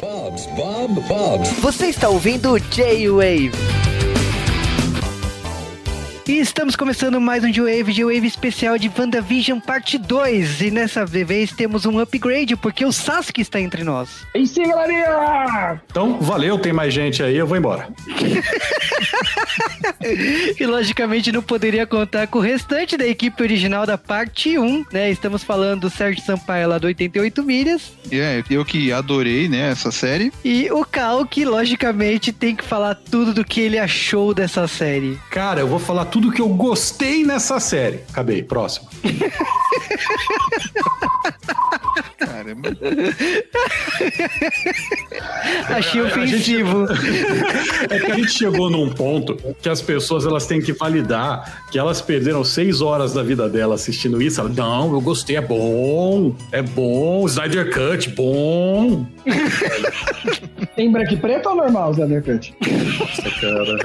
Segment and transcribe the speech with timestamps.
[0.00, 1.50] Bob's, Bob, Bob's.
[1.60, 3.52] Você está ouvindo o J-Wave.
[6.28, 10.60] E estamos começando mais um J-Wave, J-Wave especial de WandaVision parte 2.
[10.60, 14.26] E nessa vez temos um upgrade, porque o Sasuke está entre nós.
[14.34, 15.80] E sim, galerinha!
[15.90, 17.88] Então, valeu, tem mais gente aí, eu vou embora.
[20.58, 25.10] e logicamente não poderia contar com o restante da equipe original da parte 1, né?
[25.10, 27.92] Estamos falando do Sérgio Sampaio lá do 88 Milhas.
[28.10, 30.32] É, eu que adorei, né, essa série.
[30.44, 35.18] E o Cal, que logicamente tem que falar tudo do que ele achou dessa série.
[35.30, 38.00] Cara, eu vou falar tudo que eu gostei nessa série.
[38.10, 38.88] Acabei, próximo.
[42.18, 42.70] Caramba.
[45.68, 46.86] Achei gente- ofensivo.
[47.90, 49.07] É que a gente chegou num ponto
[49.62, 53.74] que as pessoas elas têm que validar que elas perderam seis horas da vida dela
[53.74, 54.40] assistindo isso.
[54.40, 59.06] Elas, não, eu gostei, é bom, é bom, Snyder Cut, bom.
[60.74, 62.54] Tem branco e preto ou normal, Zé Undercut?
[62.98, 63.78] Nossa, cara.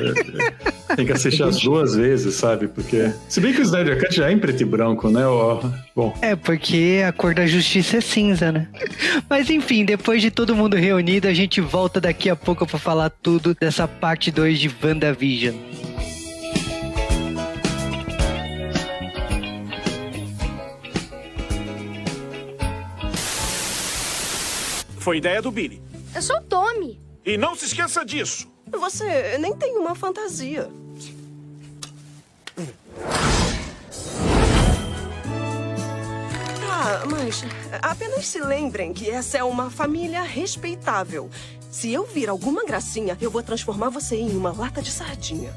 [0.90, 2.68] é- Tem que assistir as duas vezes, sabe?
[2.68, 3.12] Porque.
[3.28, 5.26] Se bem que o Snyder Cut já é em preto e branco, né?
[5.26, 5.60] Ó,
[5.96, 8.68] Bom, É, porque a cor da justiça é cinza, né?
[9.30, 13.10] Mas enfim, depois de todo mundo reunido, a gente volta daqui a pouco pra falar
[13.10, 14.68] tudo dessa parte 2 de
[15.14, 15.56] WandaVision.
[24.98, 25.82] Foi ideia do Billy.
[26.16, 27.00] Eu sou o Tommy.
[27.26, 28.48] E não se esqueça disso.
[28.68, 30.70] Você nem tem uma fantasia.
[36.70, 37.44] Ah, mas
[37.82, 41.30] apenas se lembrem que essa é uma família respeitável.
[41.74, 45.52] Se eu vir alguma gracinha, eu vou transformar você em uma lata de sardinha.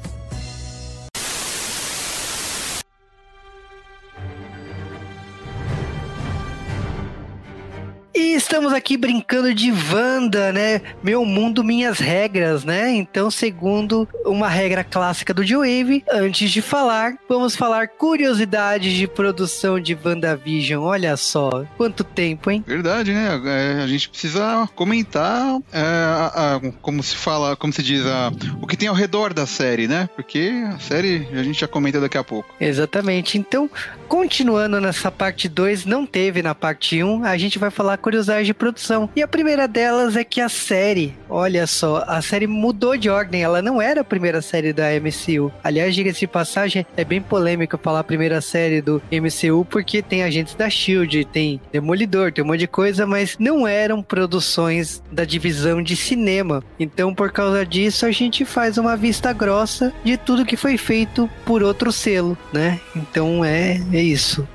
[8.15, 10.81] E estamos aqui brincando de Wanda, né?
[11.03, 12.89] Meu mundo, minhas regras, né?
[12.91, 19.77] Então, segundo uma regra clássica do J-Wave, antes de falar, vamos falar curiosidades de produção
[19.81, 20.81] de WandaVision.
[20.81, 22.63] Olha só, quanto tempo, hein?
[22.65, 23.27] Verdade, né?
[23.45, 28.31] É, a gente precisa comentar é, a- a- como se fala, como se diz, a-
[28.61, 30.07] o que tem ao redor da série, né?
[30.15, 32.55] Porque a série a gente já comenta daqui a pouco.
[32.61, 33.37] Exatamente.
[33.37, 33.69] Então,
[34.07, 38.36] continuando nessa parte 2, não teve na parte 1, um, a gente vai falar curiosidades
[38.45, 39.09] de produção.
[39.15, 43.41] E a primeira delas é que a série, olha só, a série mudou de ordem,
[43.41, 45.51] ela não era a primeira série da MCU.
[45.63, 50.23] Aliás, diga-se de passagem, é bem polêmico falar a primeira série do MCU porque tem
[50.23, 55.23] agentes da Shield, tem Demolidor, tem um monte de coisa, mas não eram produções da
[55.23, 56.63] divisão de cinema.
[56.79, 61.29] Então, por causa disso, a gente faz uma vista grossa de tudo que foi feito
[61.45, 62.79] por outro selo, né?
[62.95, 64.47] Então é, é isso.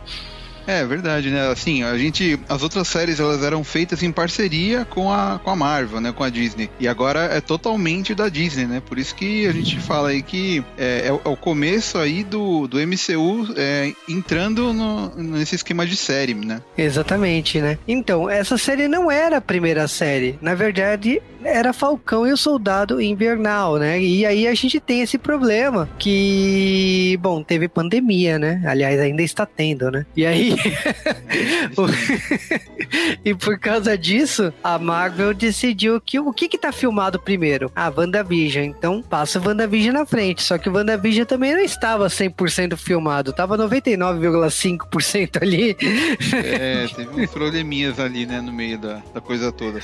[0.66, 1.48] É verdade, né?
[1.50, 2.38] Assim, a gente.
[2.48, 6.12] As outras séries elas eram feitas em parceria com a, com a Marvel, né?
[6.12, 6.70] Com a Disney.
[6.78, 8.80] E agora é totalmente da Disney, né?
[8.84, 12.66] Por isso que a gente fala aí que é, é é o começo aí do,
[12.66, 16.60] do MCU é, entrando no- nesse esquema de série, né?
[16.76, 17.78] Exatamente, né?
[17.88, 20.38] Então, essa série não era a primeira série.
[20.40, 24.00] Na verdade, era Falcão e o Soldado Invernal, né?
[24.00, 28.62] E aí a gente tem esse problema que, bom, teve pandemia, né?
[28.66, 30.06] Aliás, ainda está tendo, né?
[30.16, 30.56] E aí.
[33.24, 37.70] e por causa disso, a Marvel decidiu que o que que tá filmado primeiro?
[37.74, 38.64] A WandaVision.
[38.64, 40.42] Então, passa o WandaVision na frente.
[40.42, 43.32] Só que o WandaVision também não estava 100% filmado.
[43.32, 45.76] Tava 99,5% ali.
[46.44, 48.40] É, teve uns probleminhas ali, né?
[48.40, 49.80] No meio da, da coisa toda.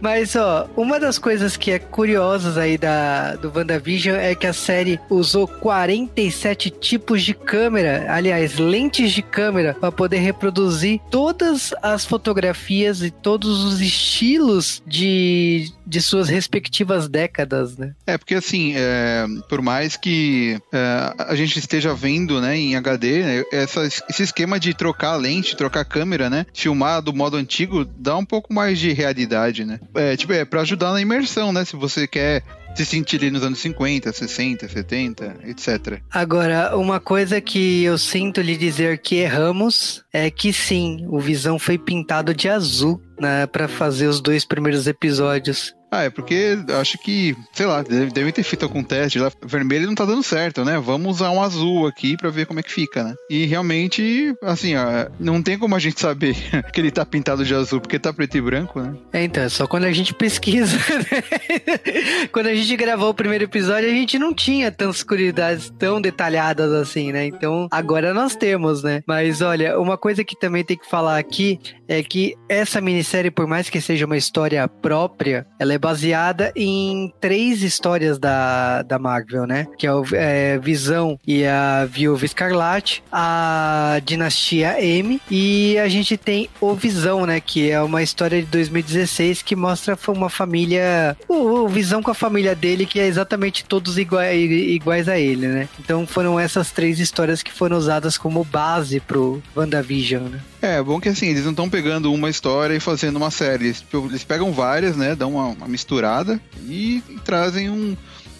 [0.00, 4.52] Mas, ó, uma das coisas que é curiosas aí da, do WandaVision é que a
[4.52, 12.04] série usou 47 tipos de câmera, aliás, lentes de câmera, para poder reproduzir todas as
[12.04, 17.94] fotografias e todos os estilos de, de suas respectivas décadas, né?
[18.06, 23.22] É, porque assim, é, por mais que é, a gente esteja vendo, né, em HD,
[23.22, 27.36] né, essa- esse esquema de trocar a lente, trocar a câmera, né, filmar do modo
[27.36, 29.80] antigo, dá um pouco mais de realidade, né?
[29.94, 32.42] É, tipo, é pra ajudar na imersão, né, se você quer
[32.74, 36.00] se sentir ali nos anos 50, 60, 70, etc.
[36.10, 41.58] Agora, uma coisa que eu sinto lhe dizer que erramos é que sim, o Visão
[41.58, 45.74] foi pintado de azul, né, para fazer os dois primeiros episódios.
[45.90, 49.30] Ah, é porque acho que, sei lá, deve- devem ter feito algum teste lá.
[49.42, 50.78] Vermelho não tá dando certo, né?
[50.78, 53.14] Vamos usar um azul aqui pra ver como é que fica, né?
[53.30, 56.34] E realmente, assim, ó, não tem como a gente saber
[56.72, 58.94] que ele tá pintado de azul, porque tá preto e branco, né?
[59.12, 60.76] É, então, é só quando a gente pesquisa,
[61.10, 62.28] né?
[62.32, 66.70] Quando a gente gravou o primeiro episódio, a gente não tinha tantas curiosidades tão detalhadas
[66.72, 67.26] assim, né?
[67.26, 69.02] Então, agora nós temos, né?
[69.06, 71.58] Mas olha, uma coisa que também tem que falar aqui
[71.88, 77.12] é que essa minissérie, por mais que seja uma história própria, ela é baseada em
[77.18, 79.66] três histórias da, da Marvel, né?
[79.78, 86.16] Que é o é, Visão e a Viúva Escarlate, a Dinastia M e a gente
[86.16, 87.40] tem o Visão, né?
[87.40, 92.14] Que é uma história de 2016 que mostra uma família, o, o Visão com a
[92.14, 95.68] família dele, que é exatamente todos iguais, iguais a ele, né?
[95.80, 100.40] Então foram essas três histórias que foram usadas como base pro WandaVision, né?
[100.60, 103.66] É, bom que assim, eles não estão pegando uma história e fazendo uma série.
[103.66, 105.14] Eles, eles pegam várias, né?
[105.14, 107.96] Dão uma, uma misturada e, e trazem um,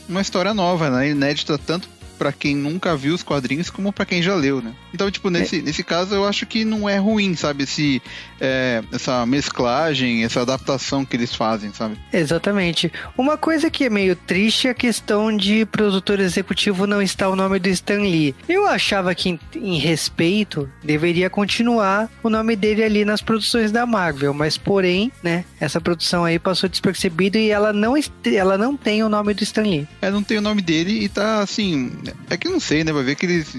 [0.09, 1.11] uma história nova, né?
[1.11, 1.89] Inédita tanto
[2.19, 4.75] para quem nunca viu os quadrinhos como para quem já leu, né?
[4.93, 5.63] Então, tipo, nesse, é.
[5.63, 7.63] nesse caso eu acho que não é ruim, sabe?
[7.65, 8.03] Esse,
[8.41, 11.97] é, essa mesclagem, essa adaptação que eles fazem, sabe?
[12.13, 12.93] Exatamente.
[13.17, 17.37] Uma coisa que é meio triste é a questão de produtor executivo não estar o
[17.37, 18.35] nome do Stan Lee.
[18.49, 23.87] Eu achava que, em, em respeito, deveria continuar o nome dele ali nas produções da
[23.87, 27.95] Marvel, mas porém, né, essa produção aí passou despercebida e ela não,
[28.25, 29.89] ela não tem o nome do Stan Lee.
[30.01, 31.93] É, não tem o nome dele e tá assim,
[32.31, 32.93] é que não sei, né?
[32.93, 33.55] Vai ver que eles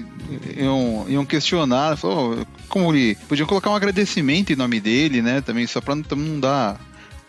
[0.56, 1.96] iam, iam questionar.
[1.96, 3.16] Falou, como ele.
[3.28, 5.40] Podiam colocar um agradecimento em nome dele, né?
[5.40, 6.80] Também, só pra não, não dar.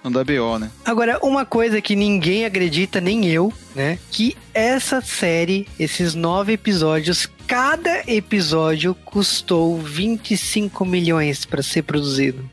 [0.03, 0.71] Não dá BO, né?
[0.83, 4.00] Agora, uma coisa que ninguém acredita, nem eu, né?
[4.09, 12.50] Que essa série, esses nove episódios, cada episódio custou 25 milhões para ser produzido.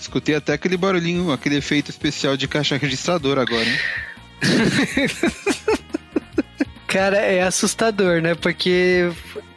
[0.00, 3.78] Escutei até aquele barulhinho, aquele efeito especial de caixa registradora agora, hein?
[6.92, 8.34] Cara, é assustador, né?
[8.34, 9.10] Porque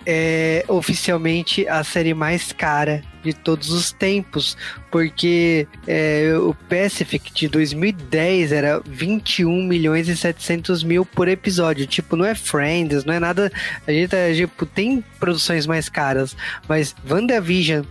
[0.05, 4.55] é oficialmente a série mais cara de todos os tempos,
[4.91, 11.87] porque é, o Pacific de 2010 era 21 milhões e 700 mil por episódio.
[11.87, 13.51] Tipo, não é Friends, não é nada.
[13.87, 16.35] A gente tá, tipo, tem produções mais caras,
[16.67, 17.83] mas WandaVision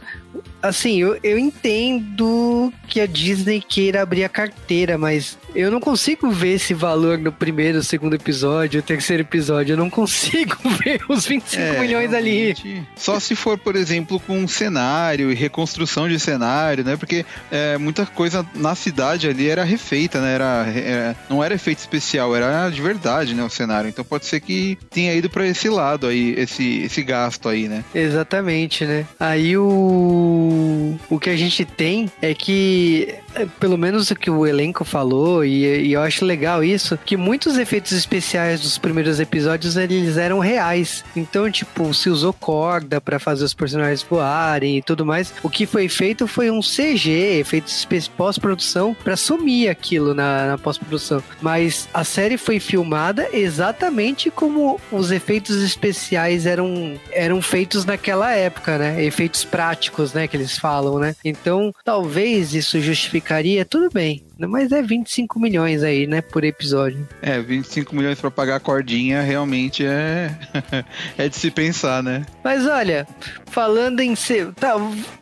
[0.63, 6.31] assim, eu, eu entendo que a Disney queira abrir a carteira, mas eu não consigo
[6.31, 9.75] ver esse valor no primeiro, segundo episódio, terceiro episódio.
[9.75, 12.55] Eu não consigo ver os 25 é, milhões ali.
[12.97, 16.97] Só se for, por exemplo, com um cenário e reconstrução de cenário, né?
[16.97, 20.35] Porque é, muita coisa na cidade ali era refeita, né?
[20.35, 23.43] Era, é, não era efeito especial, era de verdade, né?
[23.43, 23.89] O cenário.
[23.89, 27.85] Então pode ser que tenha ido para esse lado aí, esse, esse gasto aí, né?
[27.95, 29.07] Exatamente, né?
[29.19, 30.75] Aí o
[31.09, 35.45] o, que a gente tem é que, é, pelo menos o que o elenco falou,
[35.45, 40.39] e, e, eu acho legal isso, que muitos efeitos especiais dos primeiros episódios eles eram
[40.39, 41.05] reais.
[41.17, 45.14] Então, tipo, se usou corda para fazer os personagens voarem e tudo mais.
[45.43, 51.23] O que foi feito foi um CG, efeitos pós-produção, para sumir aquilo na, na pós-produção.
[51.41, 58.79] Mas a série foi filmada exatamente como os efeitos especiais eram, eram feitos naquela época,
[58.79, 59.05] né?
[59.05, 60.27] Efeitos práticos, né?
[60.27, 61.15] Que eles falam, né?
[61.25, 64.25] Então, talvez isso justificaria, tudo bem.
[64.39, 67.09] Mas é 25 milhões aí, né, por episódio.
[67.23, 70.35] É, 25 milhões para pagar a cordinha realmente é
[71.17, 72.27] é de se pensar, né?
[72.43, 73.07] Mas olha,
[73.47, 74.75] falando em ser, tá,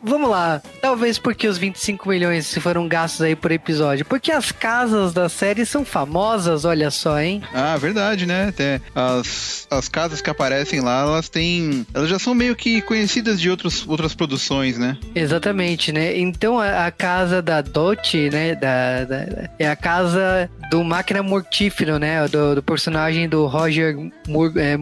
[0.02, 0.62] vamos lá.
[0.80, 5.66] Talvez porque os 25 milhões foram gastos aí por episódio, porque as casas da série
[5.66, 7.42] são famosas, olha só, hein?
[7.52, 8.48] Ah, verdade, né?
[8.48, 13.40] Até as, as casas que aparecem lá, elas têm, elas já são meio que conhecidas
[13.40, 14.96] de outros, outras produções, né?
[15.14, 16.18] Exatamente, né?
[16.18, 19.01] Então a, a casa da Dot, né, da
[19.58, 22.26] é a casa do Máquina Mortífero, né?
[22.28, 23.96] Do, do personagem do Roger
[24.28, 24.76] Mur, é.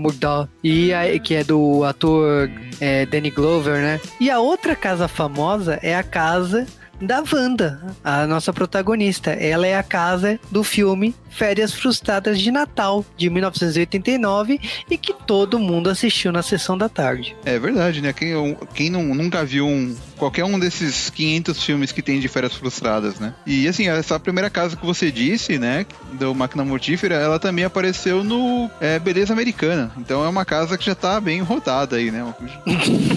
[0.62, 2.50] E a, que é do ator
[2.80, 4.00] é, Danny Glover, né?
[4.20, 6.66] E a outra casa famosa é a casa
[7.00, 9.30] da Wanda, a nossa protagonista.
[9.30, 15.58] Ela é a casa do filme Férias Frustradas de Natal, de 1989, e que todo
[15.58, 17.36] mundo assistiu na sessão da tarde.
[17.44, 18.12] É verdade, né?
[18.12, 22.54] Quem, quem não, nunca viu um, qualquer um desses 500 filmes que tem de Férias
[22.54, 23.32] Frustradas, né?
[23.46, 28.24] E assim, essa primeira casa que você disse, né, do Máquina Mortífera, ela também apareceu
[28.24, 29.92] no é, Beleza Americana.
[29.96, 32.34] Então é uma casa que já tá bem rodada aí, né?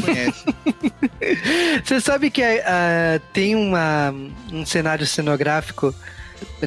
[0.05, 0.45] conhece.
[1.83, 4.13] Você sabe que uh, tem uma,
[4.51, 5.93] um cenário cenográfico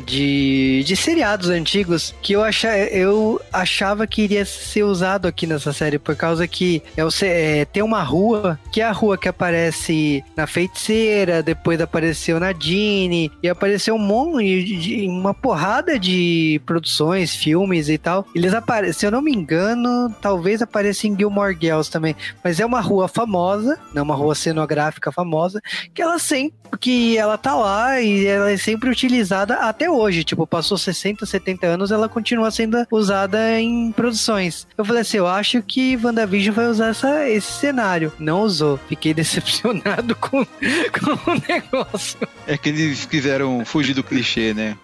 [0.00, 5.72] de, de seriados antigos que eu, acha, eu achava que iria ser usado aqui nessa
[5.72, 10.24] série, por causa que é, é, tem uma rua, que é a rua que aparece
[10.36, 17.88] na Feiticeira, depois apareceu na Dini, e apareceu um monte, uma porrada de produções, filmes
[17.88, 18.26] e tal.
[18.34, 22.66] Eles aparecem, se eu não me engano, talvez apareça em Gilmore Girls também, mas é
[22.66, 25.60] uma rua famosa, não uma rua cenográfica famosa,
[25.92, 30.46] que ela sempre, que ela tá lá e ela é sempre utilizada até hoje, tipo,
[30.46, 34.66] passou 60, 70 anos, ela continua sendo usada em produções.
[34.76, 38.12] Eu falei assim, eu acho que WandaVision vai usar essa, esse cenário.
[38.18, 38.78] Não usou.
[38.88, 42.18] Fiquei decepcionado com, com o negócio.
[42.46, 44.76] É que eles quiseram fugir do clichê, né?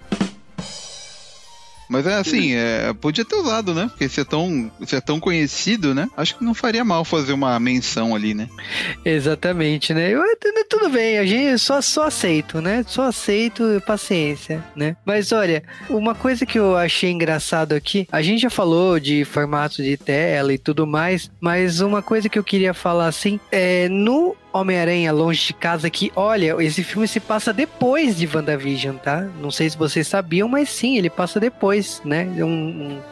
[1.93, 3.87] Mas é assim, é, podia ter usado, né?
[3.87, 6.09] Porque se é, tão, se é tão conhecido, né?
[6.17, 8.49] Acho que não faria mal fazer uma menção ali, né?
[9.05, 10.11] Exatamente, né?
[10.11, 10.23] Eu,
[10.71, 12.83] tudo bem, a gente só, só aceito, né?
[12.89, 14.97] Só aceito paciência, né?
[15.05, 19.83] Mas olha, uma coisa que eu achei engraçado aqui, a gente já falou de formato
[19.83, 24.35] de tela e tudo mais, mas uma coisa que eu queria falar assim, é no
[24.53, 29.27] Homem-Aranha Longe de Casa que, olha, esse filme se passa depois de WandaVision, tá?
[29.41, 32.29] Não sei se vocês sabiam, mas sim, ele passa depois, né?
[32.39, 32.45] Um,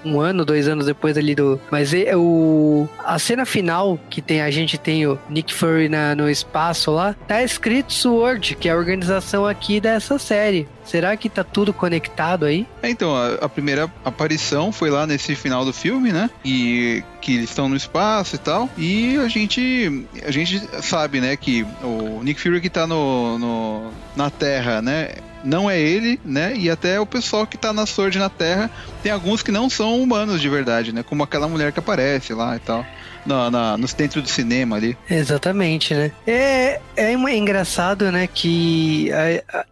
[0.05, 1.61] um, um ano, dois anos depois ali do...
[1.71, 2.89] Mas é, o...
[3.05, 7.15] a cena final que tem, a gente tem o Nick Fury na, no espaço lá,
[7.27, 10.69] tá escrito SWORD, que é a organização aqui dessa série.
[10.91, 12.67] Será que tá tudo conectado aí?
[12.83, 16.29] É, então, a, a, primeira aparição foi lá nesse final do filme, né?
[16.45, 18.69] E que eles estão no espaço e tal.
[18.77, 23.91] E a gente, a gente sabe, né, que o Nick Fury que tá no, no
[24.17, 25.11] na Terra, né?
[25.45, 26.55] não é ele, né?
[26.55, 28.71] E até o pessoal que tá na Sword na Terra,
[29.03, 31.03] tem alguns que não são humanos de verdade, né?
[31.03, 32.85] Como aquela mulher que aparece lá e tal
[33.31, 34.97] no, na, no dentro do cinema ali.
[35.09, 36.11] Exatamente, né?
[36.27, 39.11] É, é engraçado, né, que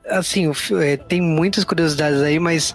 [0.08, 0.50] assim,
[0.80, 2.74] é, tem muitas curiosidades aí, mas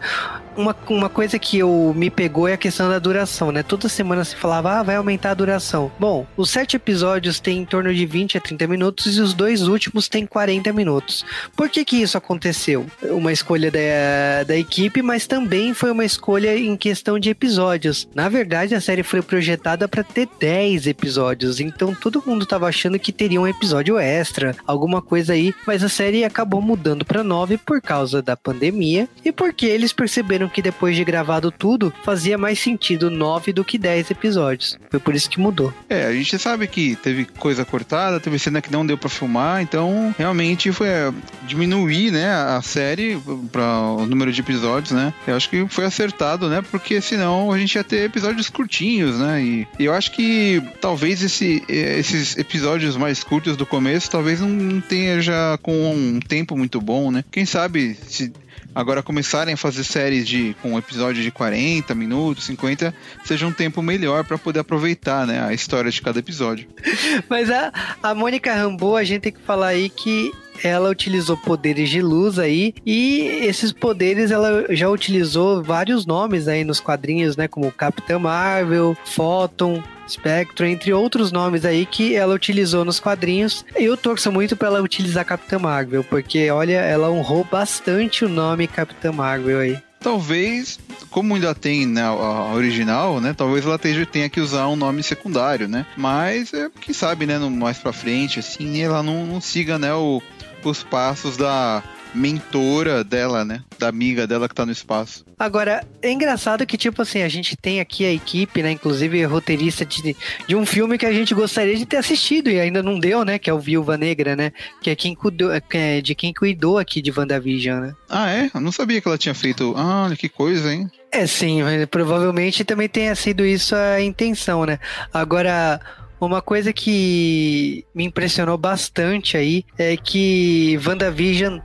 [0.56, 3.64] uma, uma coisa que eu me pegou é a questão da duração, né?
[3.64, 5.92] Toda semana se falava, ah, vai aumentar a duração.
[6.00, 9.64] Bom, os sete episódios têm em torno de 20 a 30 minutos e os dois
[9.64, 11.26] últimos têm 40 minutos.
[11.56, 12.86] Por que que isso aconteceu?
[13.04, 18.08] Uma escolha da, da equipe, mas também foi uma escolha em questão de episódios.
[18.14, 23.00] Na verdade, a série foi projetada para ter 10 episódios, então todo mundo tava achando
[23.00, 27.58] que teria um episódio extra, alguma coisa aí, mas a série acabou mudando para 9
[27.58, 32.60] por causa da pandemia e porque eles perceberam que depois de gravado tudo, fazia mais
[32.60, 34.78] sentido 9 do que 10 episódios.
[34.90, 35.74] Foi por isso que mudou.
[35.90, 39.62] É, a gente sabe que teve coisa cortada, teve cena que não deu para filmar,
[39.62, 41.14] então realmente foi é,
[41.46, 43.20] diminuir, né, a série
[43.52, 45.14] para o número de episódios, né?
[45.28, 46.62] Eu acho que foi acertado, né?
[46.70, 49.44] Porque senão a gente ia ter episódios curtinhos, né?
[49.44, 55.22] E, eu acho que talvez esse, esses episódios mais curtos do começo, talvez não tenha
[55.22, 57.24] já com um tempo muito bom, né?
[57.32, 58.32] Quem sabe se
[58.76, 63.82] Agora começarem a fazer séries de com episódio de 40 minutos, 50, seja um tempo
[63.82, 66.68] melhor para poder aproveitar, né, a história de cada episódio.
[67.30, 70.32] Mas a, a Mônica Rambeau, a gente tem que falar aí que
[70.64, 76.64] ela utilizou poderes de luz aí e esses poderes ela já utilizou vários nomes aí
[76.64, 82.84] nos quadrinhos, né, como Capitã Marvel, Photon, Spectrum, entre outros nomes aí que ela utilizou
[82.84, 83.66] nos quadrinhos.
[83.76, 88.68] Eu torço muito para ela utilizar Capitã Marvel, porque olha, ela honrou bastante o nome
[88.68, 89.78] Capitã Marvel aí.
[90.04, 90.78] Talvez,
[91.10, 93.34] como ainda tem né, a original, né?
[93.34, 95.86] Talvez ela tenha que usar um nome secundário, né?
[95.96, 97.38] Mas, é, quem sabe, né?
[97.38, 99.94] No, mais pra frente, assim, ela não, não siga, né?
[99.94, 100.22] O,
[100.70, 103.64] os passos da mentora dela, né?
[103.80, 105.26] Da amiga dela que tá no espaço.
[105.38, 108.72] Agora, é engraçado que, tipo assim, a gente tem aqui a equipe, né?
[108.72, 110.16] Inclusive roteirista de,
[110.48, 113.40] de um filme que a gente gostaria de ter assistido e ainda não deu, né?
[113.40, 114.52] Que é o Viúva Negra, né?
[114.82, 117.96] Que é, quem cuidou, é de quem cuidou aqui de WandaVision, né?
[118.10, 118.52] Ah, é?
[118.54, 119.74] Eu não sabia que ela tinha feito.
[119.76, 120.90] Ah, que coisa, hein?
[121.12, 121.60] É, sim,
[121.92, 124.80] provavelmente também tenha sido isso a intenção, né?
[125.14, 125.80] Agora,
[126.26, 131.60] uma coisa que me impressionou bastante aí é que WandaVision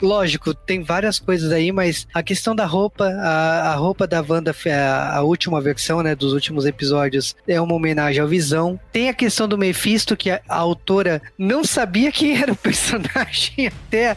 [0.00, 4.54] lógico, tem várias coisas aí, mas a questão da roupa, a, a roupa da Wanda,
[4.66, 8.78] a, a, última versão, né, dos últimos episódios, é uma homenagem ao Visão.
[8.92, 13.68] Tem a questão do Mephisto, que a, a autora não sabia quem era o personagem
[13.68, 14.16] até,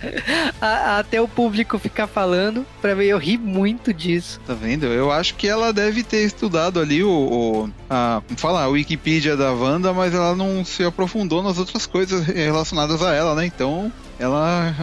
[0.61, 2.65] a, até o público ficar falando.
[2.81, 4.39] Pra mim, eu ri muito disso.
[4.45, 4.85] Tá vendo?
[4.85, 9.93] Eu acho que ela deve ter estudado ali o, o a, a Wikipedia da Wanda,
[9.93, 13.45] mas ela não se aprofundou nas outras coisas relacionadas a ela, né?
[13.45, 14.75] Então, ela,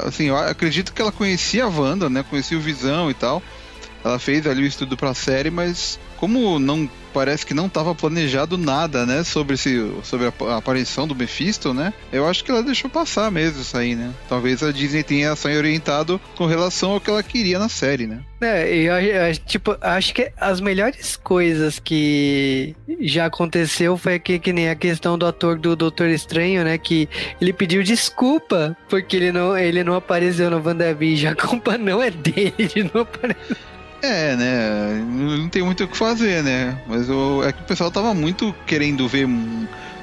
[0.00, 2.24] assim, eu acredito que ela conhecia a Wanda, né?
[2.28, 3.40] Conhecia o Visão e tal.
[4.04, 8.56] Ela fez ali o estudo pra série, mas como não parece que não estava planejado
[8.56, 11.92] nada, né, sobre esse, sobre a, aparição do Mephisto, né?
[12.12, 14.12] Eu acho que ela deixou passar mesmo isso aí, né?
[14.28, 18.20] Talvez a Disney tenha se orientado com relação ao que ela queria na série, né?
[18.40, 24.52] É, eu, eu, tipo, acho que as melhores coisas que já aconteceu foi que, que
[24.52, 26.78] nem a questão do ator do Doutor Estranho, né?
[26.78, 27.08] Que
[27.40, 31.32] ele pediu desculpa porque ele não, ele não apareceu no WandaVision.
[31.32, 33.56] A culpa não é dele, ele não apareceu.
[34.02, 35.04] É, né?
[35.06, 36.78] Não tem muito o que fazer, né?
[36.86, 39.28] Mas o, é que o pessoal tava muito querendo ver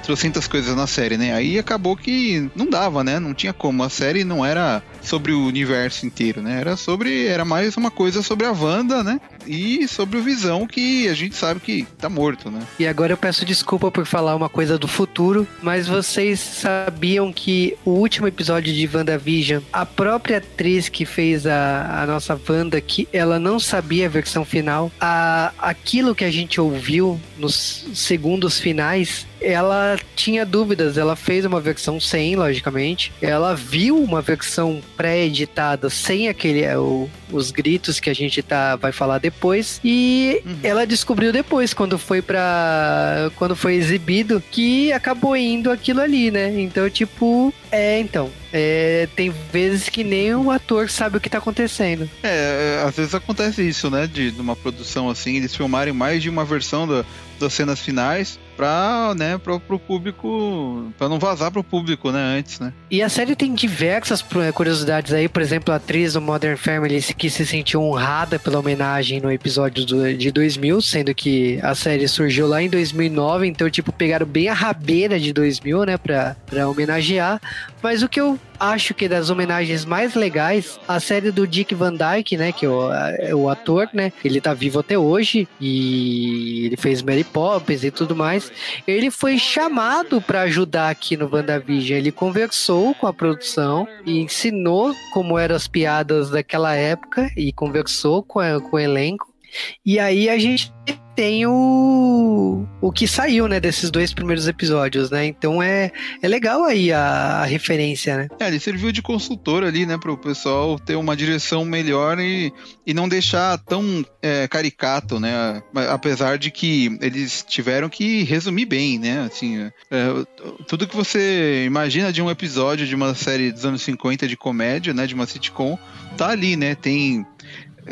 [0.04, 1.34] trocentas coisas na série, né?
[1.34, 3.20] Aí acabou que não dava, né?
[3.20, 3.84] Não tinha como.
[3.84, 6.60] A série não era sobre o universo inteiro, né?
[6.60, 7.28] Era sobre.
[7.28, 9.20] Era mais uma coisa sobre a Wanda, né?
[9.46, 12.60] E sobre o Visão, que a gente sabe que tá morto, né?
[12.78, 17.76] E agora eu peço desculpa por falar uma coisa do futuro, mas vocês sabiam que
[17.86, 23.08] o último episódio de WandaVision, a própria atriz que fez a, a nossa Wanda, que
[23.14, 29.26] ela não sabia a versão final, a, aquilo que a gente ouviu nos segundos finais
[29.42, 33.12] ela tinha dúvidas, ela fez uma versão sem, logicamente.
[33.22, 38.76] Ela viu uma versão pré-editada sem aquele é, o, os gritos que a gente tá
[38.76, 40.58] vai falar depois e uhum.
[40.64, 46.60] ela descobriu depois quando foi para quando foi exibido que acabou indo aquilo ali, né?
[46.60, 51.38] Então, tipo, é, então, é, tem vezes que nem o ator sabe o que tá
[51.38, 52.10] acontecendo.
[52.24, 54.08] É, às vezes acontece isso, né?
[54.08, 57.06] De, de uma produção assim, eles filmarem mais de uma versão da,
[57.40, 62.60] das cenas finais para né, pro, pro público, para não vazar pro público, né, antes,
[62.60, 62.74] né?
[62.90, 67.30] E a série tem diversas curiosidades aí, por exemplo, a atriz do Modern Family que
[67.30, 72.48] se sentiu honrada pela homenagem no episódio do, de 2000, sendo que a série surgiu
[72.48, 76.36] lá em 2009, então, tipo, pegaram bem a rabeira de 2000, né, pra
[76.68, 77.40] homenagear.
[77.84, 81.94] Mas o que eu acho que das homenagens mais legais, a série do Dick Van
[81.94, 86.66] Dyke, né, que é o, é o ator, né, ele tá vivo até hoje e
[86.66, 88.52] ele fez Mary Poppins e tudo mais.
[88.88, 91.98] Ele foi chamado para ajudar aqui no WandaVision.
[91.98, 98.24] Ele conversou com a produção e ensinou como eram as piadas daquela época e conversou
[98.24, 99.37] com, a, com o elenco.
[99.86, 100.72] E aí a gente
[101.18, 105.26] tem o, o que saiu, né, desses dois primeiros episódios, né?
[105.26, 108.28] Então é, é legal aí a, a referência, né?
[108.40, 112.54] É, ele serviu de consultor ali, né, para o pessoal ter uma direção melhor e,
[112.86, 115.64] e não deixar tão é, caricato, né?
[115.90, 119.22] Apesar de que eles tiveram que resumir bem, né?
[119.22, 120.26] Assim, é,
[120.68, 124.94] tudo que você imagina de um episódio de uma série dos anos 50 de comédia,
[124.94, 125.80] né, de uma sitcom,
[126.16, 126.76] tá ali, né?
[126.76, 127.26] Tem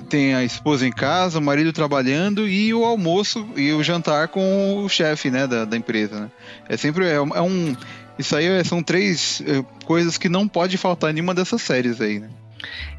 [0.09, 4.83] tem a esposa em casa, o marido trabalhando e o almoço e o jantar com
[4.83, 6.31] o chefe, né, da, da empresa, né?
[6.67, 7.75] É sempre é, é um
[8.17, 12.19] isso aí são três é, coisas que não pode faltar em nenhuma dessas séries aí,
[12.19, 12.29] né?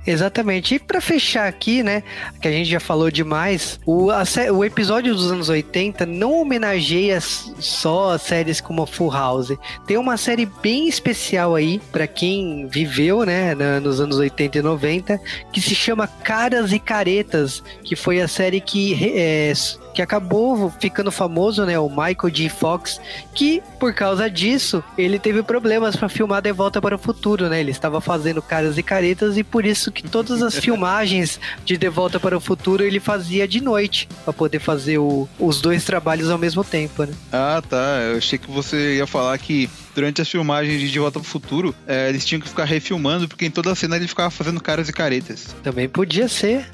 [0.06, 0.76] Exatamente.
[0.76, 2.02] E para fechar aqui, né,
[2.40, 7.20] que a gente já falou demais, o, a, o episódio dos anos 80 não homenageia
[7.20, 9.52] só séries como a Full House.
[9.86, 14.62] Tem uma série bem especial aí para quem viveu, né, na, nos anos 80 e
[14.62, 15.20] 90,
[15.52, 19.52] que se chama Caras e Caretas, que foi a série que é,
[19.96, 21.78] que acabou ficando famoso, né?
[21.78, 22.50] O Michael J.
[22.50, 23.00] Fox,
[23.32, 27.60] que por causa disso ele teve problemas para filmar De Volta para o Futuro, né?
[27.60, 31.88] Ele estava fazendo caras e caretas e por isso que todas as filmagens de De
[31.88, 36.30] Volta para o Futuro ele fazia de noite para poder fazer o, os dois trabalhos
[36.30, 37.14] ao mesmo tempo, né?
[37.32, 38.00] Ah, tá.
[38.10, 41.30] Eu achei que você ia falar que durante as filmagens de De Volta para o
[41.30, 44.60] Futuro, é, eles tinham que ficar refilmando, porque em toda a cena ele ficava fazendo
[44.60, 45.56] caras e caretas.
[45.62, 46.68] Também podia ser.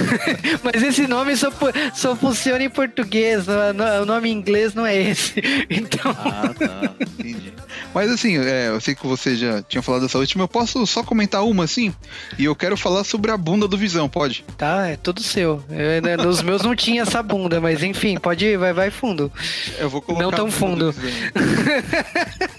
[0.64, 1.50] Mas esse nome só,
[1.94, 5.42] só funciona em português, o nome em inglês não é esse.
[5.68, 6.16] Então...
[6.18, 6.94] Ah, tá.
[7.18, 7.52] Entendi.
[7.94, 11.02] Mas assim, é, eu sei que você já tinha falado dessa última, eu posso só
[11.02, 11.94] comentar uma assim?
[12.38, 14.44] E eu quero falar sobre a bunda do Visão, pode?
[14.56, 15.62] Tá, é tudo seu.
[15.68, 19.30] Eu, né, nos meus não tinha essa bunda, mas enfim, pode ir, vai, vai fundo.
[19.78, 20.24] Eu vou colocar.
[20.24, 20.94] Não tão fundo.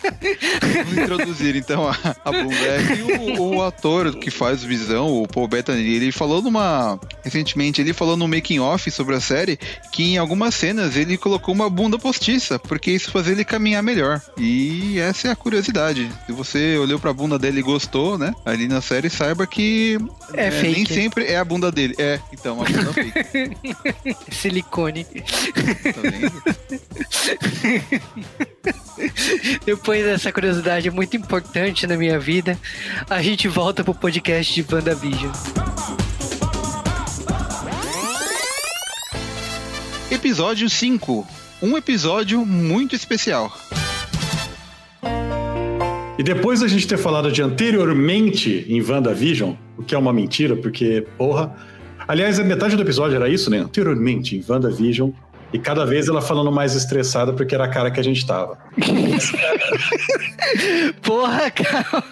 [0.86, 2.54] Vamos introduzir então a, a bunda.
[2.64, 7.00] É, e o, o, ator que faz Visão, o Paul Bettany, ele falou numa.
[7.24, 9.58] Recentemente, ele falou no making off sobre a série
[9.92, 14.22] que em algumas cenas ele colocou uma bunda postiça, porque isso fazia ele caminhar melhor.
[14.38, 16.10] E essa é a curiosidade.
[16.26, 18.34] Se você olhou pra bunda dele e gostou, né?
[18.46, 19.98] Ali na série, saiba que
[20.34, 21.96] é, é nem sempre é a bunda dele.
[21.98, 23.58] É, então, a bunda fake.
[24.32, 25.06] Silicone.
[25.06, 26.44] Tá vendo?
[29.66, 32.58] Depois dessa curiosidade muito importante na minha vida,
[33.10, 35.32] a gente volta pro podcast de WandaVision.
[40.12, 41.28] Episódio 5.
[41.62, 43.52] Um episódio muito especial.
[46.18, 50.56] E depois da gente ter falado de anteriormente em WandaVision, o que é uma mentira,
[50.56, 51.56] porque, porra.
[52.08, 53.60] Aliás, a metade do episódio era isso, né?
[53.60, 55.10] Anteriormente em WandaVision,
[55.54, 58.58] e cada vez ela falando mais estressada porque era a cara que a gente tava.
[61.02, 62.04] Porra, cara.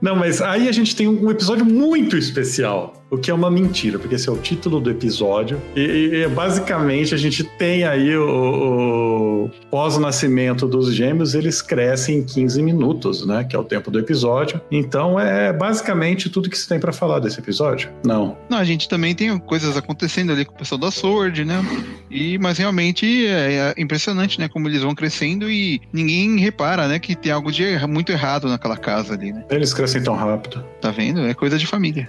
[0.00, 3.03] Não, mas aí a gente tem um episódio muito especial.
[3.14, 5.60] O que é uma mentira, porque esse é o título do episódio.
[5.76, 12.24] E, e basicamente a gente tem aí o, o pós-nascimento dos gêmeos, eles crescem em
[12.24, 13.44] 15 minutos, né?
[13.44, 14.60] Que é o tempo do episódio.
[14.70, 17.90] Então é basicamente tudo que se tem para falar desse episódio.
[18.04, 18.36] Não.
[18.48, 21.64] Não, a gente também tem coisas acontecendo ali com o pessoal da Sword, né?
[22.10, 24.48] E, mas realmente é, é impressionante, né?
[24.48, 26.98] Como eles vão crescendo e ninguém repara, né?
[26.98, 29.44] Que tem algo de muito errado naquela casa ali, né?
[29.50, 30.64] Eles crescem tão rápido.
[30.80, 31.26] Tá vendo?
[31.26, 32.08] É coisa de família.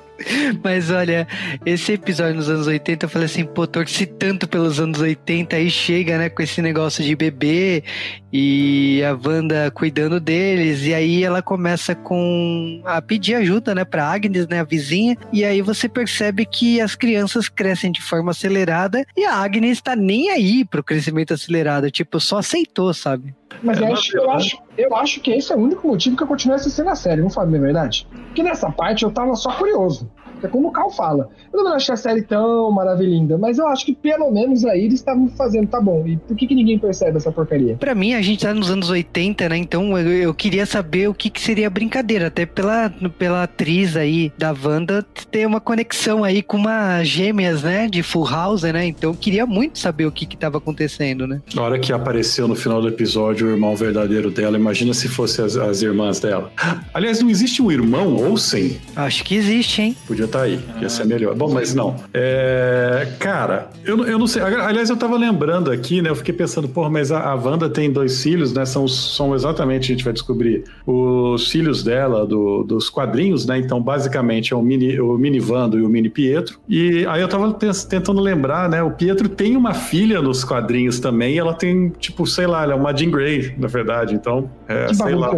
[0.63, 1.27] Mas olha,
[1.65, 5.69] esse episódio nos anos 80, eu falei assim, pô, torci tanto pelos anos 80, aí
[5.69, 7.83] chega, né, com esse negócio de bebê
[8.31, 14.07] e a Wanda cuidando deles, e aí ela começa com a pedir ajuda, né, pra
[14.07, 19.05] Agnes, né, a vizinha, e aí você percebe que as crianças crescem de forma acelerada
[19.15, 23.33] e a Agnes tá nem aí pro crescimento acelerado, tipo, só aceitou, sabe?
[23.63, 26.23] Mas É, eu, acho, eu, acho, eu acho que esse é o único motivo que
[26.23, 28.07] eu continuo assistindo a série, não falo a verdade?
[28.25, 30.11] Porque nessa parte eu tava só curioso.
[30.43, 31.29] É como o Cal fala.
[31.53, 33.05] Eu não achei a série tão maravilhosa,
[33.37, 36.05] mas eu acho que pelo menos aí eles estavam fazendo, tá bom.
[36.05, 37.75] E por que, que ninguém percebe essa porcaria?
[37.75, 39.57] Pra mim, a gente tá nos anos 80, né?
[39.57, 44.31] Então eu, eu queria saber o que, que seria brincadeira, até pela, pela atriz aí
[44.37, 47.87] da Wanda ter uma conexão aí com uma gêmeas, né?
[47.87, 48.85] De Full House, né?
[48.85, 51.41] Então eu queria muito saber o que que tava acontecendo, né?
[51.53, 55.41] Na hora que apareceu no final do episódio o irmão verdadeiro dela, imagina se fosse
[55.41, 56.51] as, as irmãs dela.
[56.93, 58.77] Aliás, não existe um irmão Olsen?
[58.95, 59.95] Acho que existe, hein?
[60.07, 61.35] Podia estar aí, ia ser melhor.
[61.35, 61.95] Bom, mas não.
[62.13, 64.41] É, cara, eu, não- eu não sei.
[64.41, 66.09] Aliás, eu tava lembrando aqui, né?
[66.09, 68.65] Eu fiquei pensando, porra, mas a, a Wanda tem dois filhos, né?
[68.65, 73.57] São, são exatamente, a gente vai descobrir, os filhos dela, do- dos quadrinhos, né?
[73.57, 76.59] Então, basicamente, é o mini, o mini Wanda e o mini Pietro.
[76.67, 77.53] E aí eu tava
[77.89, 78.81] tentando lembrar, né?
[78.83, 82.73] O Pietro tem uma filha nos quadrinhos também, e ela tem, tipo, sei lá, ela
[82.73, 84.13] é uma Jean Grey, na verdade.
[84.15, 85.31] Então, é, sei lá.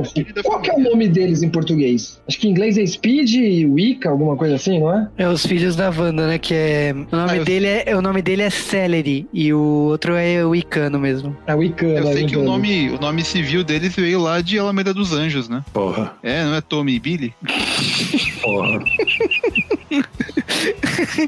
[0.44, 2.22] Qual que é o nome deles em português?
[2.28, 5.08] Acho que em inglês é Speed e Wicca, alguma coisa assim, não é?
[5.18, 6.38] É os filhos da Wanda, né?
[6.38, 6.94] Que é.
[6.94, 10.46] O nome, Ah, eu- dele, é, o nome dele é Celery e o outro é
[10.46, 11.36] o Icano mesmo.
[11.46, 11.86] É Wicca.
[11.86, 12.52] Eu né, sei que o então.
[12.54, 15.64] nome, o nome civil deles veio lá de Alameda dos Anjos, né?
[15.74, 17.34] Porra, É, não é Tommy e Billy?
[18.42, 18.80] porra.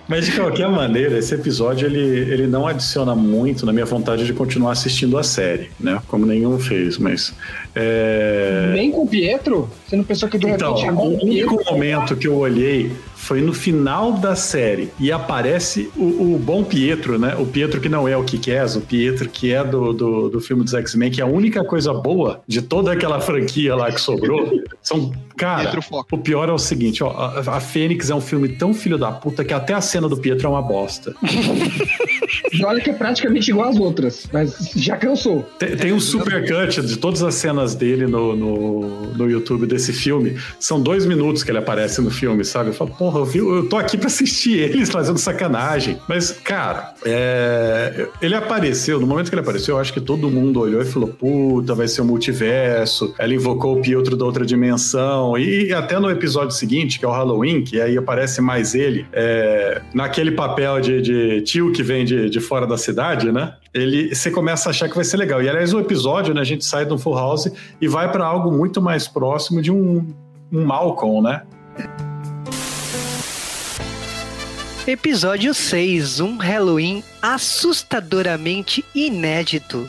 [0.07, 1.99] Mas de qualquer maneira, esse episódio ele,
[2.31, 5.99] ele não adiciona muito na minha vontade de continuar assistindo a série, né?
[6.07, 7.33] Como nenhum fez, mas.
[7.75, 9.69] é, Nem com o Pietro?
[9.87, 12.91] Você não pensou que de Então, repente agora o único momento que eu olhei
[13.29, 17.35] foi no final da série e aparece o, o bom Pietro, né?
[17.37, 20.63] O Pietro que não é o Kikés, o Pietro que é do, do, do filme
[20.63, 24.49] dos X-Men, que é a única coisa boa de toda aquela franquia lá que sobrou.
[24.81, 25.79] São, cara,
[26.11, 29.11] o pior é o seguinte, ó, a, a Fênix é um filme tão filho da
[29.11, 31.13] puta que até a cena do Pietro é uma bosta.
[32.51, 35.43] E olha que é praticamente igual às outras, mas já cansou.
[35.59, 39.93] Tem, tem um super cut de todas as cenas dele no, no, no YouTube desse
[39.93, 40.37] filme.
[40.59, 42.69] São dois minutos que ele aparece no filme, sabe?
[42.69, 45.97] Eu falo, porra, eu, vi- eu tô aqui pra assistir eles fazendo sacanagem.
[46.07, 50.59] Mas, cara, é, ele apareceu, no momento que ele apareceu, eu acho que todo mundo
[50.59, 53.13] olhou e falou, puta, vai ser o multiverso.
[53.17, 55.37] Ela invocou o Pietro da outra dimensão.
[55.37, 59.81] E até no episódio seguinte, que é o Halloween, que aí aparece mais ele, é,
[59.93, 63.55] naquele papel de, de tio que vem de, de fora da cidade, né?
[63.73, 65.41] Ele, você começa a achar que vai ser legal.
[65.41, 68.51] E aliás, o episódio, né, a gente sai do Full House e vai para algo
[68.51, 70.07] muito mais próximo de um,
[70.51, 71.43] um Malcolm, né?
[74.87, 79.87] Episódio 6, um Halloween assustadoramente inédito.